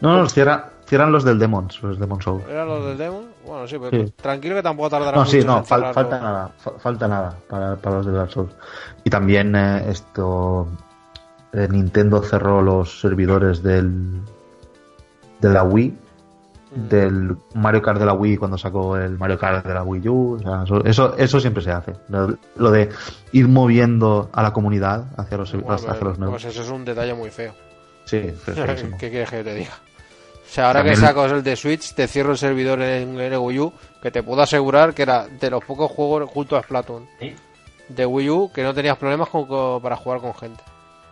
[0.00, 2.44] No, no, cierran, cierran los del Demons, los Demon Souls.
[2.48, 3.22] ¿Eran los del demo?
[3.46, 4.12] Bueno, sí, pero Sí.
[4.16, 7.76] tranquilo que tampoco tardará No, mucho sí, no, fal- falta nada, fa- falta nada para,
[7.76, 8.52] para los de Dark Souls.
[9.04, 10.66] Y también eh, esto,
[11.52, 14.20] eh, Nintendo cerró los servidores del
[15.40, 15.88] de la Wii,
[16.74, 16.88] Mm.
[16.88, 20.32] del Mario Kart de la Wii cuando sacó el Mario Kart de la Wii U.
[20.34, 21.92] o sea, eso, eso, eso siempre se hace.
[22.08, 22.88] Lo, lo de
[23.32, 26.42] ir moviendo a la comunidad hacia los, Bueno, hacia pero- los nuevos.
[26.42, 27.52] pues eso es un detalle muy feo.
[28.06, 28.32] Sí.
[28.98, 29.70] ¿Qué quieres que te diga?
[30.48, 33.38] O sea, ahora que sacas el de Switch, te cierro el servidor en, en el
[33.38, 37.08] Wii U, que te puedo asegurar que era de los pocos juegos junto a Splatoon
[37.88, 40.62] de Wii U que no tenías problemas con, con- para jugar con gente.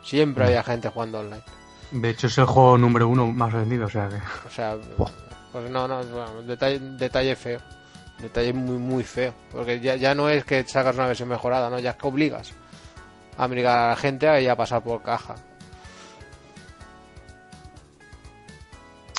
[0.03, 1.43] Siempre había gente jugando online.
[1.91, 4.16] De hecho, es el juego número uno más vendido, o sea que.
[4.16, 4.76] O sea,
[5.53, 7.61] pues no, no, bueno, detalle, detalle feo.
[8.20, 9.35] Detalle muy, muy feo.
[9.51, 11.78] Porque ya, ya no es que sacas una versión mejorada, ¿no?
[11.80, 12.53] Ya es que obligas
[13.37, 15.35] a obligar a la gente a ir a pasar por caja.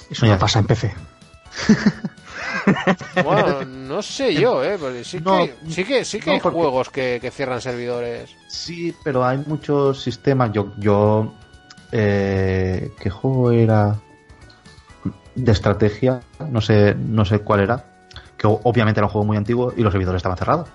[0.10, 0.34] Eso Ya.
[0.34, 0.94] no pasa en PC.
[3.24, 4.78] Bueno, no sé yo, ¿eh?
[4.80, 8.36] Porque sí que, sí que, sí que no, hay porque- juegos que, que cierran servidores.
[8.48, 10.52] Sí, pero hay muchos sistemas.
[10.52, 11.34] Yo, yo
[11.92, 13.96] eh, ¿qué juego era?
[15.36, 17.86] De estrategia, no sé, no sé cuál era.
[18.38, 20.70] Que obviamente era un juego muy antiguo y los servidores estaban cerrados.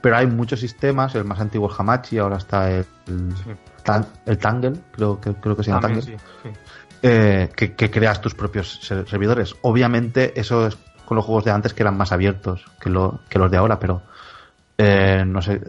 [0.00, 3.50] Pero hay muchos sistemas, el más antiguo es Hamachi, ahora está el, el, Sí.
[3.82, 6.18] Tan- el Tangle, creo que, creo que se llama También, Tangle.
[6.18, 6.50] sí, sí.
[7.02, 9.54] Eh, que, creas tus propios ser- servidores.
[9.62, 13.38] Obviamente eso es con los juegos de antes que eran más abiertos que, lo, que
[13.38, 14.02] los de ahora, pero
[14.78, 15.60] eh, no sé,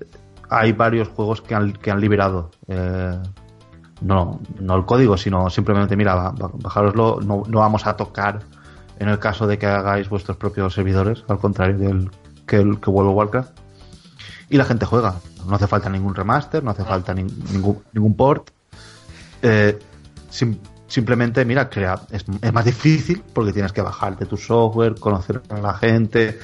[0.50, 2.52] hay varios juegos que han, liberado.
[2.68, 3.18] eh,
[4.02, 8.40] no, no el código, sino simplemente, mira, ba- ba- bajároslo, no, vamos a tocar
[9.00, 12.12] en el caso de que hagáis vuestros propios servidores, al contrario del
[12.46, 13.52] que, el, que of Warcraft.
[14.50, 15.16] Y la gente juega.
[15.48, 17.82] No hace falta ningún remaster, no hace falta nin- ningún,
[18.16, 18.50] port.
[19.42, 19.78] Eh,
[20.30, 20.58] sim-
[20.88, 25.60] simplemente, mira, crea, es, es más difícil porque tienes que bajarte tu software, conocer a
[25.60, 26.40] la gente,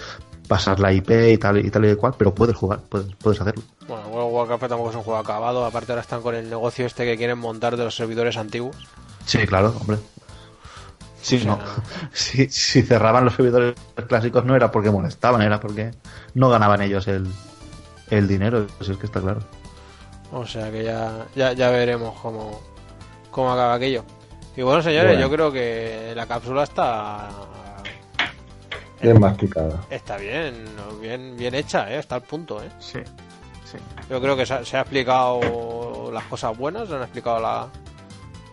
[0.48, 3.64] pasar la IP y tal y tal y cual, pero puedes jugar, puedes, puedes hacerlo.
[3.88, 5.66] Bueno, World of Warcraft tampoco es un juego acabado.
[5.66, 8.76] Aparte ahora están con el negocio este que quieren montar de los servidores antiguos.
[9.26, 9.98] Sí, claro, hombre.
[11.22, 11.58] Sí, no.
[12.14, 13.76] Si, si cerraban los servidores
[14.08, 15.91] clásicos no era porque molestaban, era porque
[16.36, 17.28] no ganaban ellos el,
[18.10, 19.41] el dinero, eso es que está claro.
[20.32, 22.60] O sea que ya, ya, ya veremos cómo,
[23.32, 24.04] cómo acaba aquello.
[24.56, 25.22] Y bueno, señores, Bueno.
[25.22, 27.30] yo creo que la cápsula está
[29.01, 29.84] Bien masticada.
[29.89, 30.66] está bien,
[31.01, 31.99] bien, bien hecha, ¿eh?
[31.99, 32.62] está al punto.
[32.64, 32.70] ¿eh?
[32.80, 32.99] Sí,
[33.66, 33.78] sí.
[34.10, 37.68] Yo creo que se ha, se ha explicado las cosas buenas, se han explicado la-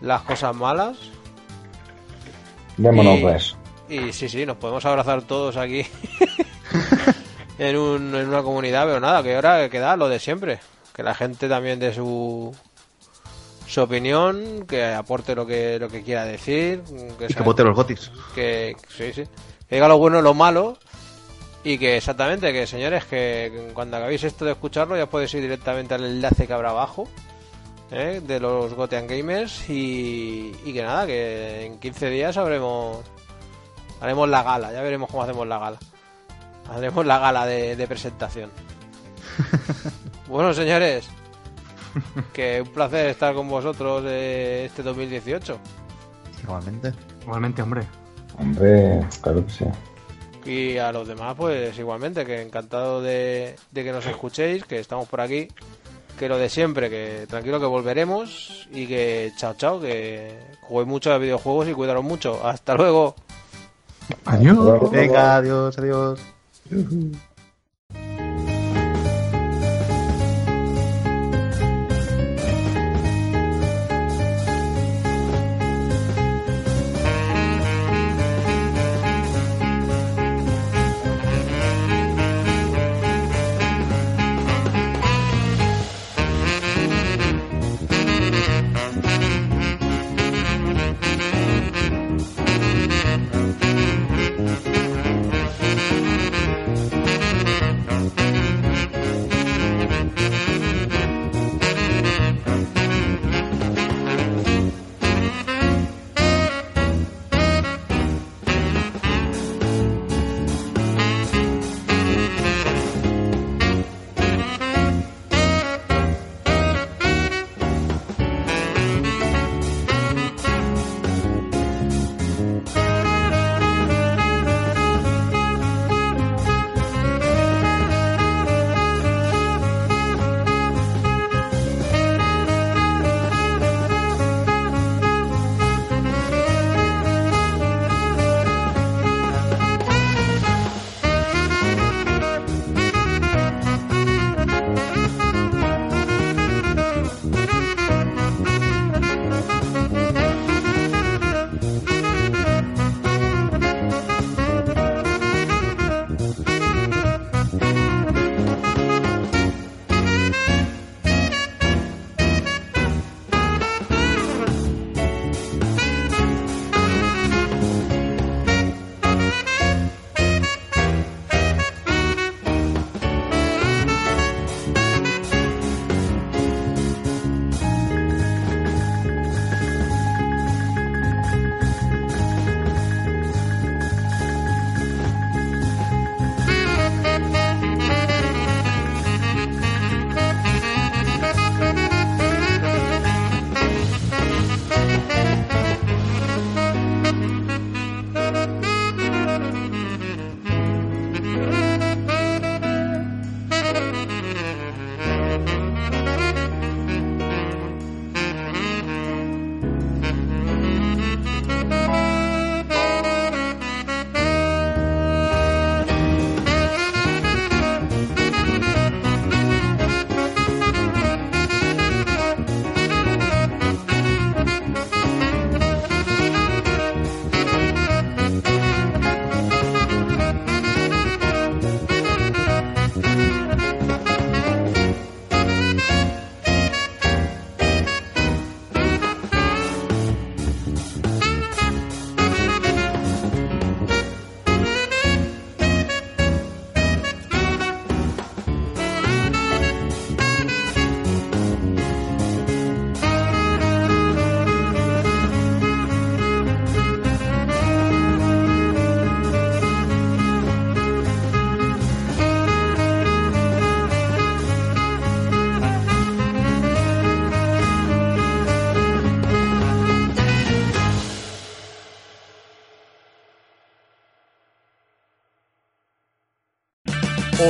[0.01, 0.96] las cosas malas.
[2.78, 3.57] Démonos Y- pues.
[3.88, 5.84] Y sí, sí, nos podemos abrazar todos aquí
[7.59, 10.61] en, un- en una comunidad, pero nada, que ahora queda lo de siempre.
[10.94, 12.55] Que la gente también dé su,
[13.70, 16.82] su opinión, que aporte lo que, lo que quiera decir.
[17.18, 18.10] Que, Y que vote los gotis.
[18.34, 19.22] que sí, sí.
[19.68, 20.76] Que diga lo bueno y lo malo.
[21.62, 25.94] Y que exactamente, que señores, que cuando acabéis esto de escucharlo ya podéis ir directamente
[25.94, 27.06] al enlace que habrá abajo.
[27.92, 28.20] ¿eh?
[28.26, 29.68] De los Gotean Gamers.
[29.70, 32.98] Y, y que nada, que en 15 días habremos
[34.00, 34.72] haremos la gala.
[34.72, 35.78] Ya veremos cómo hacemos la gala.
[36.68, 38.50] Haremos la gala de, de presentación.
[40.28, 41.08] bueno, señores.
[42.32, 45.59] Que un placer estar con vosotros eh, este 2018.
[46.43, 46.93] Igualmente.
[47.22, 47.82] Igualmente, hombre.
[48.38, 49.64] Hombre, claro que sí.
[50.45, 55.07] Y a los demás, pues igualmente, que encantado de, de que nos escuchéis, que estamos
[55.07, 55.49] por aquí,
[56.18, 61.12] que lo de siempre, que tranquilo que volveremos y que chao chao, que juguéis mucho
[61.12, 62.47] a videojuegos y cuidaros mucho.
[62.47, 63.14] Hasta luego.
[64.24, 64.91] Adiós.
[64.91, 66.20] Venga, adiós, adiós.